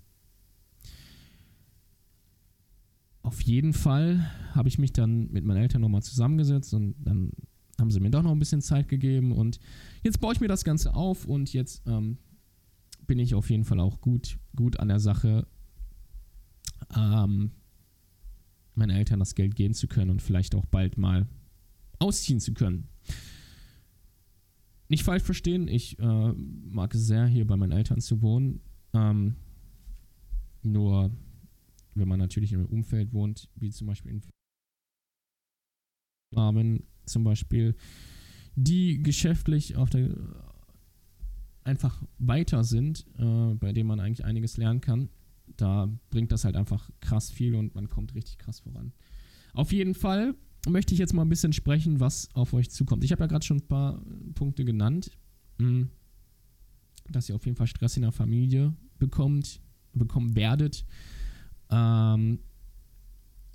auf 3.29 3.43
jeden 3.43 3.75
Fall 3.75 4.31
habe 4.55 4.69
ich 4.69 4.79
mich 4.79 4.93
dann 4.93 5.31
mit 5.31 5.45
meinen 5.45 5.63
Eltern 5.63 5.81
nochmal 5.81 6.03
zusammengesetzt 6.03 6.75
und 6.75 6.95
dann 7.05 7.33
haben 7.79 7.91
sie 7.91 8.01
mir 8.01 8.11
doch 8.11 8.23
noch 8.23 8.33
ein 8.33 8.39
bisschen 8.39 8.61
Zeit 8.61 8.89
gegeben 8.89 9.33
und 9.33 9.61
jetzt 10.03 10.21
baue 10.21 10.35
ich 10.35 10.41
mir 10.41 10.49
das 10.49 10.65
Ganze 10.65 10.95
auf 10.95 11.27
und 11.27 11.53
jetzt 11.53 11.83
ähm, 11.87 12.19
bin 13.07 13.19
ich 13.19 13.35
auf 13.35 13.51
jeden 13.51 13.65
Fall 13.65 13.81
auch 13.81 14.01
gut, 14.01 14.39
gut 14.57 14.81
an 14.81 14.89
der 14.89 15.01
Sache, 15.01 15.47
ähm, 16.97 17.53
meinen 18.75 18.91
Eltern 18.91 19.19
das 19.19 19.35
Geld 19.35 19.55
geben 19.55 19.75
zu 19.75 19.89
können 19.89 20.11
und 20.11 20.23
vielleicht 20.23 20.55
auch 20.55 20.67
bald 20.67 20.99
mal 20.99 21.27
ausziehen 21.99 22.41
zu 22.41 22.55
können. 22.55 22.89
Nicht 24.89 25.05
falsch 25.05 25.23
verstehen, 25.23 25.69
ich 25.69 25.99
äh, 25.99 26.33
mag 26.33 26.95
es 26.95 27.07
sehr, 27.07 27.27
hier 27.27 27.47
bei 27.47 27.57
meinen 27.57 27.73
Eltern 27.73 28.01
zu 28.01 28.23
wohnen. 28.23 28.61
Ähm, 28.95 29.37
nur 30.63 31.11
wenn 31.95 32.09
man 32.09 32.19
natürlich 32.19 32.55
einem 32.55 32.67
Umfeld 32.67 33.13
wohnt, 33.13 33.51
wie 33.57 33.71
zum 33.71 33.87
Beispiel 33.87 34.13
in 34.13 34.23
Rahmen 36.35 36.85
zum 37.07 37.25
Beispiel, 37.25 37.75
die 38.55 39.03
geschäftlich 39.03 39.77
auf 39.77 39.91
der 39.91 40.11
einfach 41.65 42.03
weiter 42.19 42.65
sind, 42.65 43.07
äh, 43.19 43.55
bei 43.55 43.73
denen 43.73 43.89
man 43.89 44.01
eigentlich 44.01 44.25
einiges 44.25 44.57
lernen 44.57 44.81
kann, 44.81 45.11
da 45.57 45.89
bringt 46.11 46.33
das 46.33 46.45
halt 46.45 46.57
einfach 46.57 46.91
krass 47.01 47.31
viel 47.31 47.55
und 47.55 47.75
man 47.75 47.89
kommt 47.89 48.15
richtig 48.15 48.39
krass 48.39 48.61
voran. 48.61 48.93
Auf 49.53 49.73
jeden 49.73 49.95
Fall 49.95 50.35
möchte 50.67 50.95
ich 50.95 50.99
jetzt 50.99 51.15
mal 51.15 51.23
ein 51.23 51.29
bisschen 51.29 51.53
sprechen, 51.53 52.01
was 52.01 52.35
auf 52.35 52.53
euch 52.55 52.71
zukommt. 52.71 53.05
Ich 53.05 53.13
habe 53.13 53.23
ja 53.23 53.27
gerade 53.27 53.45
schon 53.45 53.59
ein 53.59 53.69
paar 53.69 54.03
Punkte 54.35 54.65
genannt, 54.65 55.11
hm, 55.59 55.91
dass 57.11 57.29
ihr 57.29 57.35
auf 57.35 57.45
jeden 57.45 57.57
Fall 57.57 57.67
Stress 57.67 57.97
in 57.97 58.03
der 58.03 58.13
Familie 58.13 58.75
bekommt, 58.99 59.61
bekommen 59.93 60.35
werdet. 60.37 60.85
Ähm, 61.71 62.41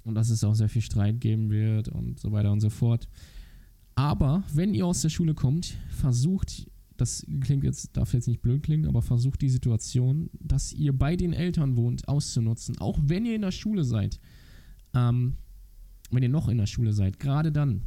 und 0.03 0.15
dass 0.15 0.29
es 0.29 0.43
auch 0.43 0.53
sehr 0.53 0.69
viel 0.69 0.81
Streit 0.81 1.19
geben 1.21 1.49
wird 1.49 1.87
und 1.87 2.19
so 2.19 2.31
weiter 2.31 2.51
und 2.51 2.59
so 2.59 2.69
fort. 2.69 3.07
Aber 3.95 4.43
wenn 4.53 4.73
ihr 4.73 4.85
aus 4.85 5.01
der 5.01 5.09
Schule 5.09 5.33
kommt, 5.33 5.77
versucht, 5.89 6.69
das 6.97 7.25
klingt 7.41 7.63
jetzt, 7.63 7.95
darf 7.95 8.13
jetzt 8.13 8.27
nicht 8.27 8.41
blöd 8.41 8.63
klingen, 8.63 8.87
aber 8.87 9.01
versucht 9.01 9.41
die 9.41 9.49
Situation, 9.49 10.29
dass 10.39 10.73
ihr 10.73 10.97
bei 10.97 11.15
den 11.15 11.33
Eltern 11.33 11.75
wohnt, 11.75 12.07
auszunutzen. 12.07 12.77
Auch 12.79 12.99
wenn 13.03 13.25
ihr 13.25 13.35
in 13.35 13.41
der 13.41 13.51
Schule 13.51 13.83
seid. 13.83 14.19
Ähm, 14.93 15.37
wenn 16.11 16.23
ihr 16.23 16.29
noch 16.29 16.47
in 16.47 16.57
der 16.57 16.67
Schule 16.67 16.93
seid, 16.93 17.19
gerade 17.19 17.51
dann, 17.51 17.83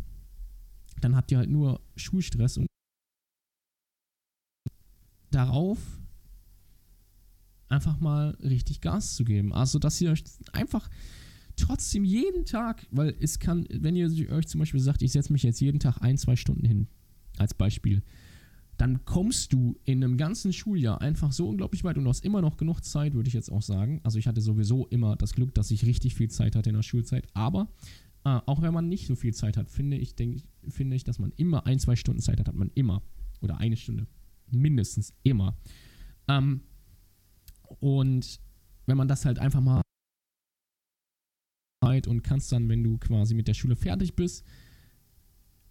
dann 1.00 1.14
habt 1.14 1.30
ihr 1.30 1.38
halt 1.38 1.50
nur 1.50 1.80
Schulstress 1.94 2.56
und 2.56 2.66
darauf 5.30 5.78
einfach 7.68 8.00
mal 8.00 8.30
richtig 8.42 8.80
Gas 8.80 9.14
zu 9.14 9.24
geben. 9.24 9.52
Also, 9.52 9.78
dass 9.78 10.00
ihr 10.00 10.10
euch 10.10 10.24
einfach 10.52 10.88
trotzdem 11.56 12.04
jeden 12.04 12.44
Tag, 12.44 12.86
weil 12.90 13.14
es 13.20 13.38
kann, 13.38 13.66
wenn 13.70 13.96
ihr 13.96 14.10
euch 14.30 14.46
zum 14.46 14.58
Beispiel 14.58 14.80
sagt, 14.80 15.02
ich 15.02 15.12
setze 15.12 15.32
mich 15.32 15.42
jetzt 15.42 15.60
jeden 15.60 15.80
Tag 15.80 16.00
ein, 16.00 16.18
zwei 16.18 16.36
Stunden 16.36 16.64
hin, 16.64 16.88
als 17.38 17.54
Beispiel, 17.54 18.02
dann 18.76 19.04
kommst 19.04 19.52
du 19.52 19.78
in 19.84 20.04
einem 20.04 20.18
ganzen 20.18 20.52
Schuljahr 20.52 21.00
einfach 21.00 21.32
so 21.32 21.48
unglaublich 21.48 21.82
weit 21.82 21.96
und 21.96 22.04
du 22.04 22.10
hast 22.10 22.24
immer 22.24 22.42
noch 22.42 22.56
genug 22.58 22.82
Zeit, 22.84 23.14
würde 23.14 23.28
ich 23.28 23.34
jetzt 23.34 23.50
auch 23.50 23.62
sagen. 23.62 24.00
Also 24.04 24.18
ich 24.18 24.26
hatte 24.26 24.40
sowieso 24.40 24.86
immer 24.88 25.16
das 25.16 25.32
Glück, 25.32 25.54
dass 25.54 25.70
ich 25.70 25.86
richtig 25.86 26.14
viel 26.14 26.28
Zeit 26.28 26.56
hatte 26.56 26.68
in 26.68 26.76
der 26.76 26.82
Schulzeit, 26.82 27.26
aber 27.32 27.68
äh, 28.24 28.40
auch 28.44 28.60
wenn 28.60 28.74
man 28.74 28.88
nicht 28.88 29.06
so 29.06 29.14
viel 29.14 29.32
Zeit 29.32 29.56
hat, 29.56 29.70
finde 29.70 29.96
ich, 29.96 30.14
denke, 30.14 30.42
finde 30.68 30.96
ich, 30.96 31.04
dass 31.04 31.18
man 31.18 31.32
immer 31.36 31.66
ein, 31.66 31.78
zwei 31.78 31.96
Stunden 31.96 32.20
Zeit 32.20 32.38
hat, 32.38 32.48
hat 32.48 32.54
man 32.54 32.70
immer. 32.74 33.02
Oder 33.40 33.58
eine 33.58 33.76
Stunde. 33.76 34.06
Mindestens 34.50 35.14
immer. 35.22 35.56
Ähm, 36.28 36.60
und 37.80 38.40
wenn 38.86 38.96
man 38.96 39.08
das 39.08 39.24
halt 39.24 39.38
einfach 39.38 39.60
mal 39.60 39.82
und 41.80 42.22
kannst 42.22 42.50
dann, 42.52 42.68
wenn 42.68 42.82
du 42.82 42.98
quasi 42.98 43.34
mit 43.34 43.48
der 43.48 43.54
Schule 43.54 43.76
fertig 43.76 44.14
bist, 44.14 44.44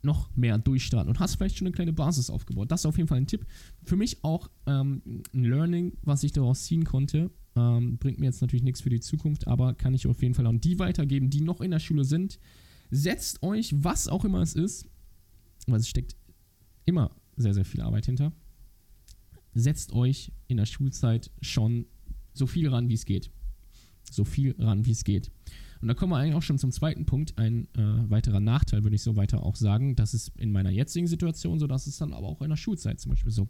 noch 0.01 0.33
mehr 0.35 0.57
durchstarten 0.57 1.09
und 1.09 1.19
hast 1.19 1.35
vielleicht 1.35 1.57
schon 1.57 1.67
eine 1.67 1.73
kleine 1.73 1.91
Basis 1.91 2.29
aufgebaut. 2.29 2.71
Das 2.71 2.81
ist 2.81 2.85
auf 2.85 2.97
jeden 2.97 3.07
Fall 3.09 3.17
ein 3.17 3.27
Tipp. 3.27 3.45
Für 3.83 3.95
mich 3.95 4.23
auch 4.23 4.49
ähm, 4.67 5.01
ein 5.33 5.43
Learning, 5.43 5.97
was 6.03 6.23
ich 6.23 6.31
daraus 6.31 6.63
ziehen 6.63 6.85
konnte. 6.85 7.31
Ähm, 7.55 7.97
bringt 7.97 8.19
mir 8.19 8.27
jetzt 8.27 8.41
natürlich 8.41 8.63
nichts 8.63 8.81
für 8.81 8.89
die 8.89 8.99
Zukunft, 8.99 9.47
aber 9.47 9.73
kann 9.73 9.93
ich 9.93 10.07
auf 10.07 10.21
jeden 10.21 10.35
Fall 10.35 10.45
an 10.45 10.61
die 10.61 10.77
weitergeben, 10.77 11.29
die 11.29 11.41
noch 11.41 11.59
in 11.59 11.71
der 11.71 11.79
Schule 11.79 12.05
sind. 12.05 12.39
Setzt 12.91 13.41
euch, 13.41 13.73
was 13.75 14.07
auch 14.07 14.25
immer 14.25 14.41
es 14.41 14.53
ist, 14.53 14.87
weil 15.65 15.79
es 15.79 15.87
steckt 15.87 16.15
immer 16.85 17.11
sehr, 17.35 17.53
sehr 17.53 17.65
viel 17.65 17.81
Arbeit 17.81 18.05
hinter. 18.05 18.31
Setzt 19.53 19.91
euch 19.91 20.31
in 20.47 20.57
der 20.57 20.65
Schulzeit 20.65 21.31
schon 21.41 21.87
so 22.33 22.45
viel 22.45 22.69
ran, 22.69 22.89
wie 22.89 22.93
es 22.93 23.05
geht. 23.05 23.31
So 24.11 24.23
viel 24.23 24.55
ran, 24.59 24.85
wie 24.85 24.91
es 24.91 25.03
geht. 25.03 25.31
Und 25.85 25.89
da 25.89 25.93
kommen 25.93 26.13
wir 26.13 26.17
eigentlich 26.17 26.33
auch 26.33 26.41
schon 26.41 26.57
zum 26.57 26.71
zweiten 26.71 27.05
Punkt. 27.05 27.37
Ein 27.37 27.67
äh, 27.75 28.09
weiterer 28.09 28.39
Nachteil, 28.39 28.81
würde 28.81 28.95
ich 28.95 29.03
so 29.03 29.15
weiter 29.17 29.43
auch 29.43 29.55
sagen. 29.55 29.95
Das 29.95 30.15
ist 30.15 30.31
in 30.35 30.51
meiner 30.51 30.71
jetzigen 30.71 31.05
Situation 31.05 31.59
so, 31.59 31.67
dass 31.67 31.85
es 31.85 31.99
dann 31.99 32.11
aber 32.11 32.25
auch 32.25 32.41
in 32.41 32.49
der 32.49 32.57
Schulzeit 32.57 32.99
zum 32.99 33.11
Beispiel 33.11 33.31
so, 33.31 33.49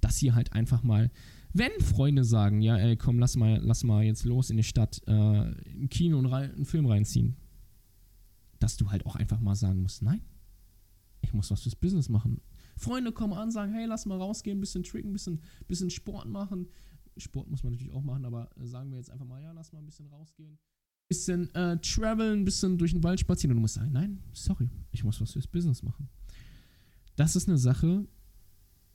dass 0.00 0.22
ihr 0.22 0.34
halt 0.34 0.54
einfach 0.54 0.82
mal, 0.82 1.10
wenn 1.52 1.72
Freunde 1.80 2.24
sagen, 2.24 2.62
ja, 2.62 2.78
ey, 2.78 2.96
komm, 2.96 3.18
lass 3.18 3.36
mal, 3.36 3.60
lass 3.62 3.84
mal 3.84 4.02
jetzt 4.02 4.24
los 4.24 4.48
in 4.48 4.56
die 4.56 4.62
Stadt, 4.62 5.02
äh, 5.06 5.52
im 5.72 5.90
Kino 5.90 6.18
und 6.20 6.32
einen 6.32 6.64
Film 6.64 6.86
reinziehen, 6.86 7.36
dass 8.60 8.78
du 8.78 8.90
halt 8.90 9.04
auch 9.04 9.16
einfach 9.16 9.40
mal 9.40 9.54
sagen 9.54 9.82
musst, 9.82 10.00
nein, 10.00 10.22
ich 11.20 11.34
muss 11.34 11.50
was 11.50 11.64
fürs 11.64 11.76
Business 11.76 12.08
machen. 12.08 12.40
Freunde 12.78 13.12
kommen 13.12 13.34
an, 13.34 13.50
sagen, 13.50 13.74
hey, 13.74 13.84
lass 13.84 14.06
mal 14.06 14.16
rausgehen, 14.16 14.56
ein 14.56 14.62
bisschen 14.62 14.84
tricken, 14.84 15.10
ein 15.10 15.12
bisschen, 15.12 15.42
bisschen 15.68 15.90
Sport 15.90 16.30
machen. 16.30 16.66
Sport 17.18 17.50
muss 17.50 17.62
man 17.62 17.74
natürlich 17.74 17.92
auch 17.92 18.02
machen, 18.02 18.24
aber 18.24 18.48
äh, 18.56 18.64
sagen 18.64 18.90
wir 18.90 18.96
jetzt 18.96 19.10
einfach 19.10 19.26
mal, 19.26 19.42
ja, 19.42 19.52
lass 19.52 19.70
mal 19.70 19.80
ein 19.80 19.84
bisschen 19.86 20.06
rausgehen. 20.06 20.58
Bisschen 21.08 21.54
äh, 21.54 21.78
traveln, 21.80 22.40
ein 22.40 22.44
bisschen 22.44 22.78
durch 22.78 22.92
den 22.92 23.02
Wald 23.02 23.20
spazieren. 23.20 23.52
Und 23.52 23.56
du 23.56 23.60
musst 23.62 23.74
sagen, 23.74 23.92
nein, 23.92 24.22
sorry, 24.32 24.70
ich 24.90 25.04
muss 25.04 25.20
was 25.20 25.32
fürs 25.32 25.46
Business 25.46 25.82
machen. 25.82 26.08
Das 27.16 27.36
ist 27.36 27.48
eine 27.48 27.58
Sache, 27.58 28.06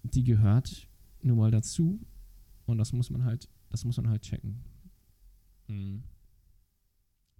die 0.03 0.23
gehört 0.23 0.87
nun 1.21 1.37
mal 1.37 1.51
dazu. 1.51 1.99
Und 2.65 2.77
das 2.77 2.93
muss 2.93 3.09
man 3.09 3.23
halt, 3.23 3.47
das 3.69 3.85
muss 3.85 3.97
man 3.97 4.09
halt 4.09 4.21
checken. 4.21 4.63
Mhm. 5.67 6.03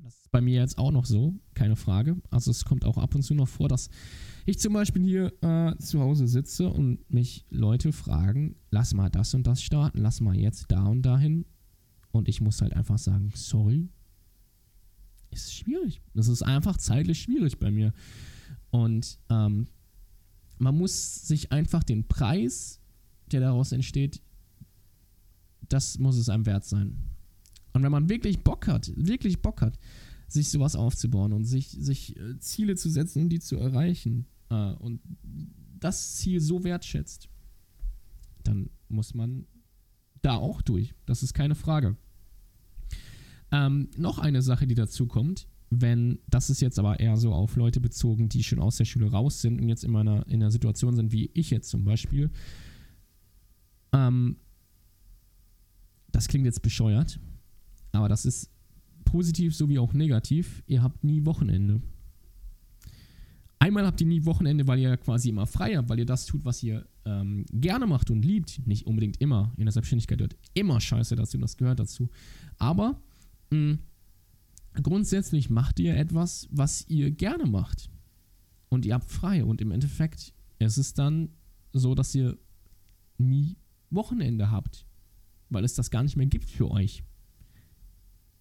Das 0.02 0.16
ist 0.16 0.32
bei 0.32 0.40
mir 0.40 0.62
jetzt 0.62 0.78
auch 0.78 0.92
noch 0.92 1.06
so, 1.06 1.36
keine 1.54 1.76
Frage. 1.76 2.22
Also 2.30 2.52
es 2.52 2.64
kommt 2.64 2.86
auch 2.86 2.98
ab 2.98 3.16
und 3.16 3.22
zu 3.22 3.34
noch 3.34 3.50
vor, 3.50 3.68
dass 3.68 3.90
ich 4.46 4.58
zum 4.60 4.74
Beispiel 4.74 5.04
hier 5.04 5.34
äh, 5.44 5.78
zu 5.78 6.00
Hause 6.00 6.28
sitze 6.28 6.70
und 6.70 7.10
mich 7.12 7.46
Leute 7.50 7.92
fragen, 7.92 8.56
lass 8.72 8.94
mal 8.94 9.10
das 9.10 9.34
und 9.34 9.46
das 9.46 9.62
starten, 9.62 10.00
lass 10.00 10.22
mal 10.22 10.38
jetzt 10.38 10.72
da 10.72 10.86
und 10.86 11.02
dahin. 11.02 11.46
Und 12.12 12.30
ich 12.30 12.40
muss 12.42 12.62
halt 12.62 12.74
einfach 12.74 12.98
sagen, 12.98 13.32
sorry, 13.36 13.90
ist 15.32 15.54
schwierig. 15.54 16.02
Das 16.14 16.28
ist 16.28 16.42
einfach 16.42 16.78
zeitlich 16.78 17.22
schwierig 17.22 17.60
bei 17.60 17.72
mir. 17.72 17.94
Und 18.72 19.20
ähm, 19.30 19.68
man 20.58 20.78
muss 20.78 21.28
sich 21.28 21.52
einfach 21.52 21.84
den 21.84 22.08
Preis, 22.08 22.80
der 23.32 23.40
daraus 23.42 23.72
entsteht, 23.72 24.22
das 25.68 26.00
muss 26.00 26.18
es 26.18 26.30
einem 26.30 26.46
wert 26.46 26.66
sein. 26.66 26.98
Und 27.74 27.84
wenn 27.84 27.92
man 27.92 28.10
wirklich 28.10 28.44
Bock 28.44 28.68
hat, 28.68 28.92
wirklich 28.96 29.42
Bock 29.42 29.62
hat, 29.62 29.80
sich 30.28 30.50
sowas 30.50 30.76
aufzubauen 30.76 31.34
und 31.34 31.46
sich, 31.46 31.70
sich 31.70 32.18
äh, 32.18 32.40
Ziele 32.40 32.76
zu 32.76 32.90
setzen 32.90 33.24
und 33.24 33.30
die 33.30 33.40
zu 33.40 33.56
erreichen 33.58 34.28
äh, 34.50 34.74
und 34.74 35.02
das 35.80 36.16
Ziel 36.16 36.40
so 36.40 36.64
wertschätzt, 36.64 37.30
dann 38.44 38.70
muss 38.90 39.14
man 39.14 39.46
da 40.22 40.36
auch 40.36 40.62
durch. 40.62 40.94
Das 41.06 41.24
ist 41.24 41.34
keine 41.34 41.56
Frage. 41.56 41.96
Ähm, 43.52 43.90
noch 43.98 44.20
eine 44.20 44.42
Sache, 44.42 44.68
die 44.68 44.76
dazu 44.76 45.08
kommt, 45.08 45.48
wenn, 45.70 46.20
das 46.28 46.50
ist 46.50 46.62
jetzt 46.62 46.80
aber 46.80 47.00
eher 47.00 47.18
so 47.18 47.34
auf 47.34 47.56
Leute 47.56 47.80
bezogen, 47.80 48.30
die 48.30 48.44
schon 48.44 48.60
aus 48.60 48.78
der 48.78 48.86
Schule 48.86 49.12
raus 49.12 49.42
sind 49.42 49.62
und 49.62 49.70
jetzt 49.70 49.84
in 49.84 49.96
einer, 49.96 50.26
in 50.28 50.42
einer 50.42 50.52
Situation 50.52 50.96
sind, 50.96 51.12
wie 51.12 51.30
ich 51.34 51.52
jetzt 51.52 51.70
zum 51.70 51.84
Beispiel. 51.84 52.32
Ähm, 53.94 54.38
das 56.12 56.28
klingt 56.28 56.46
jetzt 56.46 56.62
bescheuert, 56.62 57.20
aber 57.92 58.10
das 58.10 58.26
ist 58.26 58.50
positiv 59.06 59.56
sowie 59.56 59.80
auch 59.80 59.94
negativ. 59.94 60.64
Ihr 60.68 60.82
habt 60.82 61.04
nie 61.04 61.26
Wochenende. 61.26 61.82
Einmal 63.60 63.86
habt 63.86 64.00
ihr 64.00 64.08
nie 64.08 64.26
Wochenende, 64.26 64.66
weil 64.68 64.80
ihr 64.80 64.96
quasi 64.98 65.30
immer 65.30 65.46
frei 65.46 65.76
habt, 65.76 65.90
weil 65.90 66.00
ihr 66.00 66.06
das 66.06 66.26
tut, 66.26 66.46
was 66.46 66.64
ihr 66.64 66.88
ähm, 67.06 67.46
gerne 67.52 67.88
macht 67.88 68.10
und 68.10 68.24
liebt. 68.24 68.66
Nicht 68.66 68.88
unbedingt 68.88 69.20
immer. 69.20 69.52
In 69.58 69.66
der 69.66 69.74
Selbstständigkeit 69.74 70.18
gehört 70.18 70.38
immer 70.54 70.80
Scheiße 70.80 71.16
dazu, 71.16 71.38
das 71.38 71.58
gehört 71.58 71.80
dazu. 71.80 72.10
Aber 72.58 73.02
mh, 73.52 73.74
mm, 73.74 73.80
grundsätzlich 74.82 75.50
macht 75.50 75.80
ihr 75.80 75.96
etwas, 75.96 76.48
was 76.52 76.88
ihr 76.88 77.12
gerne 77.12 77.46
macht. 77.46 77.90
Und 78.70 78.86
ihr 78.86 78.94
habt 78.94 79.10
frei. 79.10 79.44
Und 79.44 79.62
im 79.62 79.72
Endeffekt 79.72 80.34
ist 80.60 80.78
es 80.78 80.94
dann 80.94 81.30
so, 81.74 81.96
dass 81.96 82.14
ihr 82.14 82.38
nie 83.18 83.58
Wochenende 83.90 84.52
habt 84.52 84.86
weil 85.50 85.64
es 85.64 85.74
das 85.74 85.92
gar 85.92 86.04
nicht 86.04 86.16
mehr 86.16 86.28
gibt 86.28 86.50
für 86.50 86.70
euch. 86.72 87.04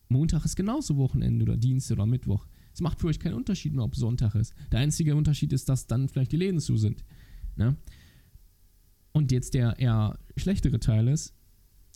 Montag 0.09 0.45
ist 0.45 0.57
genauso 0.57 0.97
Wochenende 0.97 1.45
oder 1.45 1.57
Dienst 1.57 1.91
oder 1.91 2.07
Mittwoch. 2.07 2.47
Es 2.73 2.81
macht 2.81 3.01
für 3.01 3.09
euch 3.09 3.19
keinen 3.19 3.35
Unterschied 3.35 3.75
mehr, 3.75 3.85
ob 3.85 3.97
Sonntag 3.97 4.35
ist. 4.35 4.55
Der 4.71 4.81
einzige 4.81 5.17
Unterschied 5.17 5.53
ist, 5.53 5.69
dass 5.69 5.87
dann 5.87 6.09
vielleicht 6.09 6.33
die 6.33 6.37
Läden 6.37 6.61
zu 6.61 6.77
sind. 6.77 7.05
Ne? 7.57 7.77
Und 9.13 9.33
jetzt 9.33 9.55
der 9.55 9.79
eher 9.79 10.19
schlechtere 10.37 10.79
Teil 10.79 11.09
ist, 11.09 11.35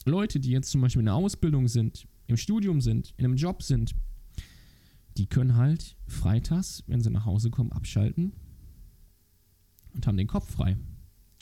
Leute, 0.04 0.40
die 0.40 0.50
jetzt 0.50 0.70
zum 0.70 0.80
Beispiel 0.80 1.00
in 1.00 1.06
der 1.06 1.14
Ausbildung 1.14 1.68
sind, 1.68 2.06
im 2.32 2.36
Studium 2.36 2.80
sind, 2.80 3.14
in 3.16 3.24
einem 3.24 3.36
Job 3.36 3.62
sind, 3.62 3.94
die 5.16 5.26
können 5.26 5.56
halt 5.56 5.96
freitags, 6.06 6.82
wenn 6.86 7.00
sie 7.00 7.10
nach 7.10 7.26
Hause 7.26 7.50
kommen, 7.50 7.72
abschalten 7.72 8.32
und 9.94 10.06
haben 10.06 10.16
den 10.16 10.26
Kopf 10.26 10.50
frei. 10.50 10.76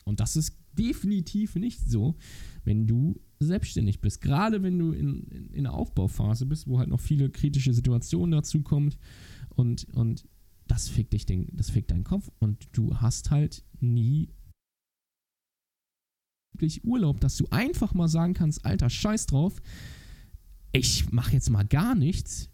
Und 0.04 0.20
das 0.20 0.36
ist 0.36 0.56
definitiv 0.72 1.54
nicht 1.56 1.80
so, 1.88 2.16
wenn 2.64 2.86
du 2.86 3.20
selbstständig 3.38 4.00
bist. 4.00 4.20
Gerade 4.20 4.62
wenn 4.62 4.78
du 4.78 4.92
in, 4.92 5.24
in, 5.24 5.50
in 5.52 5.64
der 5.64 5.72
Aufbauphase 5.72 6.46
bist, 6.46 6.66
wo 6.66 6.78
halt 6.78 6.88
noch 6.88 7.00
viele 7.00 7.30
kritische 7.30 7.72
Situationen 7.72 8.32
dazu 8.32 8.62
kommt 8.62 8.98
und, 9.50 9.84
und 9.94 10.28
das 10.66 10.88
fickt 10.88 11.12
dich 11.12 11.26
den, 11.26 11.48
das 11.52 11.70
fickt 11.70 11.90
deinen 11.90 12.04
Kopf 12.04 12.30
und 12.38 12.68
du 12.72 12.96
hast 12.96 13.30
halt 13.30 13.64
nie 13.80 14.30
wirklich 16.52 16.84
Urlaub, 16.84 17.20
dass 17.20 17.36
du 17.36 17.46
einfach 17.50 17.94
mal 17.94 18.08
sagen 18.08 18.34
kannst, 18.34 18.64
alter, 18.64 18.90
scheiß 18.90 19.26
drauf, 19.26 19.60
ich 20.72 21.10
mache 21.10 21.32
jetzt 21.32 21.50
mal 21.50 21.64
gar 21.64 21.94
nichts. 21.94 22.48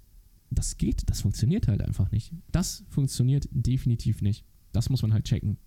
Das 0.50 0.76
geht, 0.79 1.09
das 1.11 1.20
funktioniert 1.20 1.68
halt 1.68 1.83
einfach 1.83 2.11
nicht. 2.11 2.33
Das 2.52 2.85
funktioniert 2.88 3.48
definitiv 3.50 4.22
nicht. 4.22 4.44
Das 4.72 4.90
muss 4.90 5.02
man 5.02 5.12
halt 5.12 5.24
checken. 5.24 5.59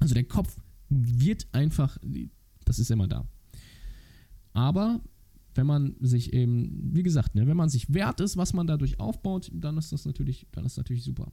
Also 0.00 0.14
der 0.14 0.24
Kopf 0.24 0.56
wird 0.88 1.46
einfach, 1.52 1.98
das 2.64 2.78
ist 2.78 2.90
immer 2.90 3.08
da. 3.08 3.28
Aber 4.52 5.00
wenn 5.54 5.66
man 5.66 5.96
sich 6.00 6.32
eben, 6.32 6.94
wie 6.94 7.02
gesagt, 7.02 7.34
ne, 7.34 7.46
wenn 7.46 7.56
man 7.56 7.68
sich 7.68 7.92
wert 7.92 8.20
ist, 8.20 8.36
was 8.36 8.52
man 8.52 8.66
dadurch 8.66 8.98
aufbaut, 8.98 9.50
dann 9.52 9.76
ist 9.78 9.92
das 9.92 10.04
natürlich, 10.04 10.46
dann 10.52 10.64
ist 10.64 10.76
natürlich 10.76 11.04
super. 11.04 11.32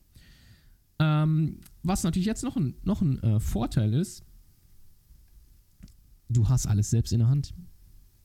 Ähm, 0.99 1.59
was 1.83 2.03
natürlich 2.03 2.27
jetzt 2.27 2.43
noch 2.43 2.55
ein, 2.57 2.75
noch 2.83 3.01
ein 3.01 3.21
äh, 3.23 3.39
Vorteil 3.39 3.93
ist, 3.93 4.23
du 6.29 6.47
hast 6.47 6.67
alles 6.67 6.89
selbst 6.89 7.13
in 7.13 7.19
der 7.19 7.29
Hand. 7.29 7.53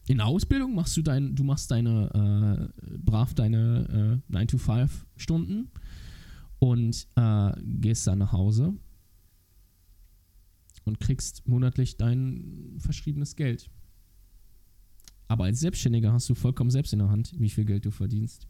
In 0.09 0.21
Ausbildung 0.21 0.75
machst 0.75 0.97
du 0.97 1.03
dein, 1.03 1.35
du 1.35 1.43
machst 1.43 1.71
deine, 1.71 2.71
äh, 2.81 2.99
brav 2.99 3.35
deine 3.35 4.23
äh, 4.29 4.33
9 4.33 4.49
to 4.49 4.59
5 4.59 5.07
Stunden 5.17 5.71
und 6.59 7.09
äh, 7.17 7.53
gehst 7.63 8.07
dann 8.07 8.19
nach 8.19 8.33
Hause 8.33 8.75
und 10.85 11.01
kriegst 11.01 11.47
monatlich 11.49 11.97
dein 11.97 12.77
verschriebenes 12.79 13.35
Geld. 13.35 13.69
Aber 15.29 15.45
als 15.45 15.59
Selbstständiger 15.59 16.13
hast 16.13 16.29
du 16.29 16.35
vollkommen 16.35 16.71
selbst 16.71 16.93
in 16.93 17.01
der 17.01 17.11
Hand, 17.11 17.35
wie 17.39 17.51
viel 17.51 17.65
Geld 17.65 17.85
du 17.85 17.91
verdienst. 17.91 18.47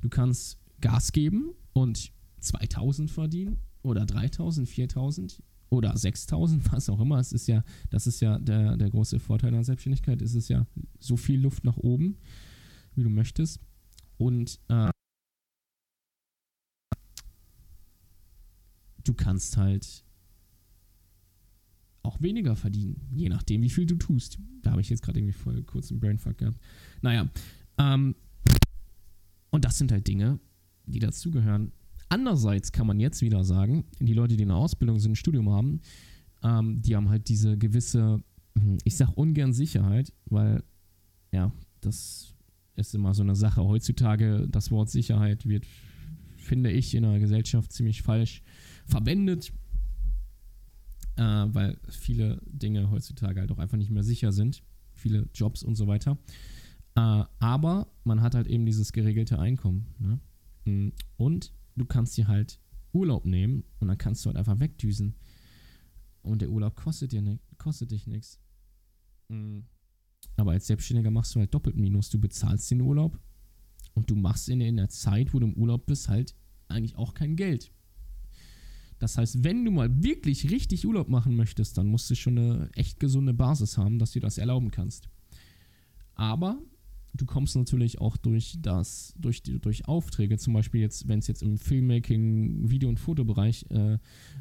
Du 0.00 0.08
kannst 0.08 0.58
Gas 0.80 1.10
geben 1.10 1.54
und 1.72 2.12
2000 2.38 3.10
verdienen 3.10 3.58
oder 3.82 4.06
3000, 4.06 4.68
4000 4.68 5.42
oder 5.74 5.96
6000, 5.96 6.72
was 6.72 6.88
auch 6.88 7.00
immer. 7.00 7.18
Es 7.18 7.32
ist 7.32 7.46
ja, 7.46 7.62
das 7.90 8.06
ist 8.06 8.20
ja 8.20 8.38
der, 8.38 8.76
der 8.76 8.90
große 8.90 9.18
Vorteil 9.18 9.52
der 9.52 9.64
Selbstständigkeit. 9.64 10.22
Es 10.22 10.34
ist 10.34 10.48
ja 10.48 10.66
so 10.98 11.16
viel 11.16 11.40
Luft 11.40 11.64
nach 11.64 11.76
oben, 11.76 12.16
wie 12.94 13.02
du 13.02 13.10
möchtest. 13.10 13.60
Und 14.16 14.60
äh, 14.68 14.90
du 19.02 19.14
kannst 19.14 19.56
halt 19.56 20.04
auch 22.02 22.20
weniger 22.20 22.54
verdienen, 22.54 23.00
je 23.12 23.28
nachdem, 23.28 23.62
wie 23.62 23.70
viel 23.70 23.86
du 23.86 23.96
tust. 23.96 24.38
Da 24.62 24.72
habe 24.72 24.80
ich 24.80 24.90
jetzt 24.90 25.02
gerade 25.02 25.18
irgendwie 25.18 25.32
voll 25.32 25.62
kurz 25.62 25.90
einen 25.90 26.00
Brainfuck 26.00 26.38
gehabt. 26.38 26.58
Naja, 27.00 27.28
ähm, 27.78 28.14
und 29.50 29.64
das 29.64 29.78
sind 29.78 29.90
halt 29.90 30.06
Dinge, 30.06 30.38
die 30.86 30.98
dazugehören. 30.98 31.72
Andererseits 32.14 32.72
kann 32.72 32.86
man 32.86 33.00
jetzt 33.00 33.22
wieder 33.22 33.44
sagen, 33.44 33.84
die 34.00 34.12
Leute, 34.12 34.36
die 34.36 34.42
in 34.42 34.50
der 34.50 34.56
Ausbildung 34.56 34.98
sind, 34.98 35.12
ein 35.12 35.16
Studium 35.16 35.50
haben, 35.50 35.80
ähm, 36.42 36.80
die 36.80 36.94
haben 36.94 37.08
halt 37.08 37.28
diese 37.28 37.58
gewisse, 37.58 38.22
hm, 38.56 38.78
ich 38.84 38.96
sag 38.96 39.16
ungern 39.16 39.52
Sicherheit, 39.52 40.12
weil, 40.26 40.62
ja, 41.32 41.52
das 41.80 42.34
ist 42.76 42.94
immer 42.94 43.14
so 43.14 43.22
eine 43.22 43.34
Sache. 43.34 43.64
Heutzutage, 43.64 44.46
das 44.48 44.70
Wort 44.70 44.90
Sicherheit 44.90 45.46
wird, 45.46 45.66
finde 46.36 46.70
ich, 46.70 46.94
in 46.94 47.02
der 47.02 47.18
Gesellschaft 47.18 47.72
ziemlich 47.72 48.02
falsch 48.02 48.42
verwendet 48.86 49.52
äh, 51.16 51.22
weil 51.22 51.78
viele 51.88 52.40
Dinge 52.46 52.90
heutzutage 52.90 53.40
halt 53.40 53.52
auch 53.52 53.58
einfach 53.58 53.76
nicht 53.76 53.90
mehr 53.90 54.02
sicher 54.02 54.32
sind. 54.32 54.62
Viele 54.94 55.28
Jobs 55.34 55.62
und 55.62 55.74
so 55.74 55.86
weiter. 55.86 56.18
Äh, 56.96 57.24
aber 57.38 57.88
man 58.04 58.20
hat 58.22 58.34
halt 58.34 58.46
eben 58.46 58.66
dieses 58.66 58.92
geregelte 58.92 59.38
Einkommen. 59.38 59.86
Ne? 59.98 60.20
Mm, 60.64 60.92
und 61.16 61.52
du 61.76 61.84
kannst 61.84 62.16
dir 62.16 62.28
halt 62.28 62.60
Urlaub 62.92 63.26
nehmen 63.26 63.64
und 63.80 63.88
dann 63.88 63.98
kannst 63.98 64.24
du 64.24 64.28
halt 64.28 64.36
einfach 64.36 64.60
wegdüsen. 64.60 65.14
Und 66.22 66.40
der 66.40 66.50
Urlaub 66.50 66.76
kostet, 66.76 67.12
dir 67.12 67.22
ne, 67.22 67.38
kostet 67.58 67.90
dich 67.90 68.06
nichts. 68.06 68.40
Mm. 69.28 69.60
Aber 70.36 70.52
als 70.52 70.66
Selbstständiger 70.66 71.10
machst 71.10 71.34
du 71.34 71.40
halt 71.40 71.52
doppelt 71.52 71.76
Minus. 71.76 72.08
Du 72.08 72.18
bezahlst 72.18 72.70
den 72.70 72.80
Urlaub 72.80 73.18
und 73.92 74.10
du 74.10 74.16
machst 74.16 74.48
in, 74.48 74.60
in 74.60 74.76
der 74.76 74.88
Zeit, 74.88 75.34
wo 75.34 75.38
du 75.38 75.46
im 75.46 75.54
Urlaub 75.54 75.86
bist, 75.86 76.08
halt 76.08 76.34
eigentlich 76.68 76.96
auch 76.96 77.14
kein 77.14 77.36
Geld. 77.36 77.70
Das 78.98 79.18
heißt, 79.18 79.44
wenn 79.44 79.64
du 79.64 79.70
mal 79.70 80.02
wirklich 80.02 80.50
richtig 80.50 80.86
Urlaub 80.86 81.08
machen 81.08 81.36
möchtest, 81.36 81.76
dann 81.76 81.88
musst 81.88 82.08
du 82.10 82.14
schon 82.14 82.38
eine 82.38 82.70
echt 82.74 83.00
gesunde 83.00 83.34
Basis 83.34 83.76
haben, 83.76 83.98
dass 83.98 84.12
du 84.12 84.20
das 84.20 84.38
erlauben 84.38 84.70
kannst. 84.70 85.08
Aber 86.14 86.58
du 87.14 87.26
kommst 87.26 87.56
natürlich 87.56 88.00
auch 88.00 88.16
durch 88.16 88.56
das, 88.60 89.14
durch, 89.16 89.42
durch 89.42 89.86
Aufträge, 89.86 90.36
zum 90.36 90.52
Beispiel 90.52 90.80
jetzt, 90.80 91.08
wenn 91.08 91.20
es 91.20 91.28
jetzt 91.28 91.42
im 91.42 91.58
Filmmaking, 91.58 92.70
Video- 92.70 92.88
und 92.88 92.98
Fotobereich 92.98 93.66
äh, 93.70 93.98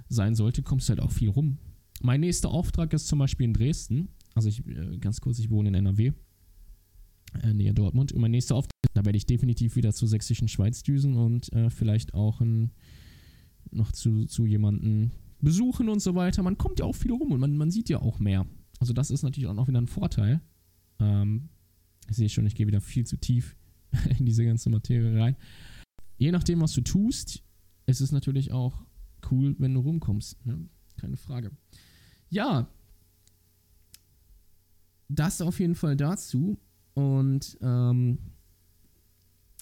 sein 0.09 0.35
sollte, 0.35 0.63
kommst 0.63 0.89
du 0.89 0.91
halt 0.91 0.99
auch 0.99 1.11
viel 1.11 1.29
rum. 1.29 1.59
mein 2.01 2.21
nächster 2.21 2.49
Auftrag 2.49 2.91
ist 2.93 3.07
zum 3.07 3.19
Beispiel 3.19 3.45
in 3.45 3.53
Dresden. 3.53 4.09
Also 4.33 4.49
ich, 4.49 4.65
äh, 4.67 4.97
ganz 4.97 5.21
kurz, 5.21 5.39
ich 5.39 5.51
wohne 5.51 5.69
in 5.69 5.75
NRW, 5.75 6.11
äh, 7.41 7.53
nähe 7.53 7.73
Dortmund. 7.73 8.11
Und 8.11 8.21
mein 8.21 8.31
nächster 8.31 8.55
Auftrag, 8.55 8.73
da 8.93 9.05
werde 9.05 9.17
ich 9.17 9.25
definitiv 9.25 9.75
wieder 9.75 9.93
zur 9.93 10.07
sächsischen 10.07 10.47
Schweiz 10.47 10.81
düsen 10.81 11.15
und 11.15 11.53
äh, 11.53 11.69
vielleicht 11.69 12.15
auch 12.15 12.41
ein, 12.41 12.71
noch 13.71 13.91
zu, 13.91 14.25
zu 14.25 14.45
jemanden 14.45 15.11
besuchen 15.39 15.89
und 15.89 16.01
so 16.01 16.15
weiter. 16.15 16.41
Man 16.41 16.57
kommt 16.57 16.79
ja 16.79 16.85
auch 16.85 16.95
viel 16.95 17.11
rum 17.11 17.31
und 17.31 17.39
man, 17.39 17.55
man 17.55 17.69
sieht 17.69 17.89
ja 17.89 18.01
auch 18.01 18.19
mehr. 18.19 18.47
Also 18.79 18.93
das 18.93 19.11
ist 19.11 19.23
natürlich 19.23 19.47
auch 19.47 19.53
noch 19.53 19.67
wieder 19.67 19.79
ein 19.79 19.87
Vorteil. 19.87 20.41
Ähm, 20.99 21.49
ich 22.09 22.15
sehe 22.15 22.29
schon, 22.29 22.45
ich 22.45 22.55
gehe 22.55 22.67
wieder 22.67 22.81
viel 22.81 23.05
zu 23.05 23.17
tief 23.17 23.55
in 24.19 24.25
diese 24.25 24.45
ganze 24.45 24.69
Materie 24.69 25.19
rein. 25.19 25.35
Je 26.17 26.31
nachdem, 26.31 26.61
was 26.61 26.73
du 26.73 26.81
tust, 26.81 27.43
ist 27.85 28.01
es 28.01 28.11
natürlich 28.11 28.51
auch 28.51 28.85
cool, 29.31 29.55
wenn 29.59 29.73
du 29.73 29.81
rumkommst. 29.81 30.45
Ne? 30.45 30.69
Keine 30.97 31.17
Frage. 31.17 31.51
Ja, 32.29 32.67
das 35.09 35.41
auf 35.41 35.59
jeden 35.59 35.75
Fall 35.75 35.95
dazu. 35.95 36.57
Und 36.93 37.57
ähm, 37.61 38.19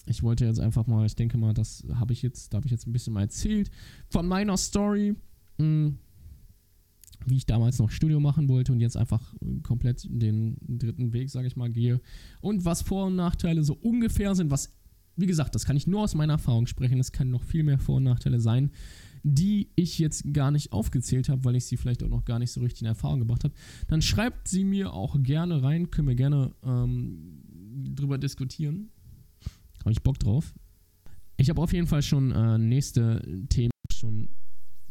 ich 0.06 0.22
wollte 0.22 0.44
jetzt 0.44 0.60
einfach 0.60 0.86
mal, 0.86 1.06
ich 1.06 1.16
denke 1.16 1.38
mal, 1.38 1.54
das 1.54 1.84
habe 1.94 2.12
ich 2.12 2.22
jetzt, 2.22 2.52
da 2.52 2.56
habe 2.56 2.66
ich 2.66 2.72
jetzt 2.72 2.86
ein 2.86 2.92
bisschen 2.92 3.12
mal 3.12 3.22
erzählt 3.22 3.70
von 4.08 4.26
meiner 4.26 4.56
Story, 4.56 5.14
mh, 5.58 5.64
hm, 5.64 5.98
wie 7.26 7.36
ich 7.36 7.46
damals 7.46 7.78
noch 7.78 7.90
Studio 7.90 8.20
machen 8.20 8.48
wollte 8.48 8.72
und 8.72 8.80
jetzt 8.80 8.96
einfach 8.96 9.34
komplett 9.62 10.06
den 10.08 10.56
dritten 10.60 11.12
Weg, 11.12 11.30
sage 11.30 11.46
ich 11.46 11.56
mal, 11.56 11.70
gehe. 11.70 12.00
Und 12.40 12.64
was 12.64 12.82
Vor- 12.82 13.06
und 13.06 13.16
Nachteile 13.16 13.62
so 13.64 13.74
ungefähr 13.74 14.34
sind, 14.34 14.50
was, 14.50 14.72
wie 15.16 15.26
gesagt, 15.26 15.54
das 15.54 15.64
kann 15.64 15.76
ich 15.76 15.86
nur 15.86 16.02
aus 16.02 16.14
meiner 16.14 16.34
Erfahrung 16.34 16.66
sprechen, 16.66 16.98
es 17.00 17.12
kann 17.12 17.30
noch 17.30 17.42
viel 17.42 17.62
mehr 17.62 17.78
Vor- 17.78 17.96
und 17.96 18.04
Nachteile 18.04 18.40
sein 18.40 18.70
die 19.22 19.70
ich 19.76 19.98
jetzt 19.98 20.32
gar 20.32 20.50
nicht 20.50 20.72
aufgezählt 20.72 21.28
habe, 21.28 21.44
weil 21.44 21.56
ich 21.56 21.66
sie 21.66 21.76
vielleicht 21.76 22.02
auch 22.02 22.08
noch 22.08 22.24
gar 22.24 22.38
nicht 22.38 22.50
so 22.50 22.60
richtig 22.60 22.82
in 22.82 22.88
Erfahrung 22.88 23.20
gebracht 23.20 23.44
habe, 23.44 23.54
dann 23.88 24.02
schreibt 24.02 24.48
sie 24.48 24.64
mir 24.64 24.92
auch 24.92 25.16
gerne 25.22 25.62
rein, 25.62 25.90
können 25.90 26.08
wir 26.08 26.14
gerne 26.14 26.52
ähm, 26.64 27.40
drüber 27.94 28.18
diskutieren. 28.18 28.90
Habe 29.80 29.92
ich 29.92 30.02
Bock 30.02 30.18
drauf. 30.18 30.54
Ich 31.36 31.50
habe 31.50 31.60
auf 31.60 31.72
jeden 31.72 31.86
Fall 31.86 32.02
schon 32.02 32.32
äh, 32.32 32.58
nächste 32.58 33.22
Themen, 33.48 33.70
schon 33.92 34.28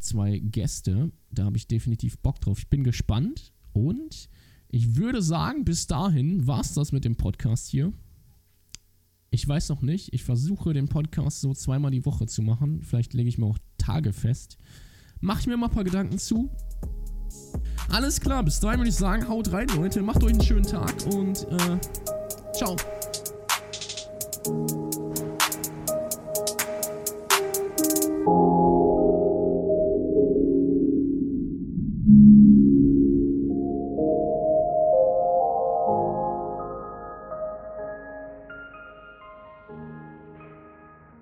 zwei 0.02 0.40
Gäste. 0.40 1.12
Da 1.32 1.46
habe 1.46 1.58
ich 1.58 1.68
definitiv 1.68 2.18
Bock 2.20 2.40
drauf. 2.42 2.60
Ich 2.60 2.70
bin 2.70 2.84
gespannt 2.84 3.54
und 3.74 4.30
ich 4.70 4.96
würde 4.96 5.22
sagen, 5.22 5.66
bis 5.66 5.88
dahin 5.88 6.48
war 6.48 6.62
es 6.62 6.74
das 6.74 6.92
mit 6.92 7.06
dem 7.06 7.16
Podcast 7.16 7.68
hier. 7.68 7.94
Ich 9.30 9.48
weiß 9.48 9.70
noch 9.70 9.82
nicht. 9.82 10.14
Ich 10.14 10.24
versuche 10.24 10.74
den 10.74 10.88
Podcast 10.88 11.42
so 11.42 11.54
zweimal 11.54 11.92
die 11.92 12.06
Woche 12.06 12.26
zu 12.26 12.42
machen. 12.42 12.82
Vielleicht 12.84 13.14
lege 13.14 13.30
ich 13.30 13.38
mir 13.38 13.46
auch 13.46 13.58
Tage 13.78 14.12
fest. 14.12 14.58
Mach 15.22 15.40
ich 15.40 15.48
mir 15.48 15.56
mal 15.56 15.68
ein 15.68 15.74
paar 15.74 15.84
Gedanken 15.84 16.18
zu. 16.18 16.50
Alles 17.90 18.20
klar, 18.20 18.44
bis 18.44 18.60
dahin 18.60 18.80
würde 18.80 18.90
ich 18.90 18.96
sagen, 18.96 19.28
haut 19.28 19.52
rein, 19.52 19.68
Leute. 19.76 20.02
Macht 20.02 20.24
euch 20.24 20.34
einen 20.34 20.42
schönen 20.42 20.66
Tag 20.66 20.94
und 21.14 21.48
äh, 21.50 21.80
ciao. 22.54 22.76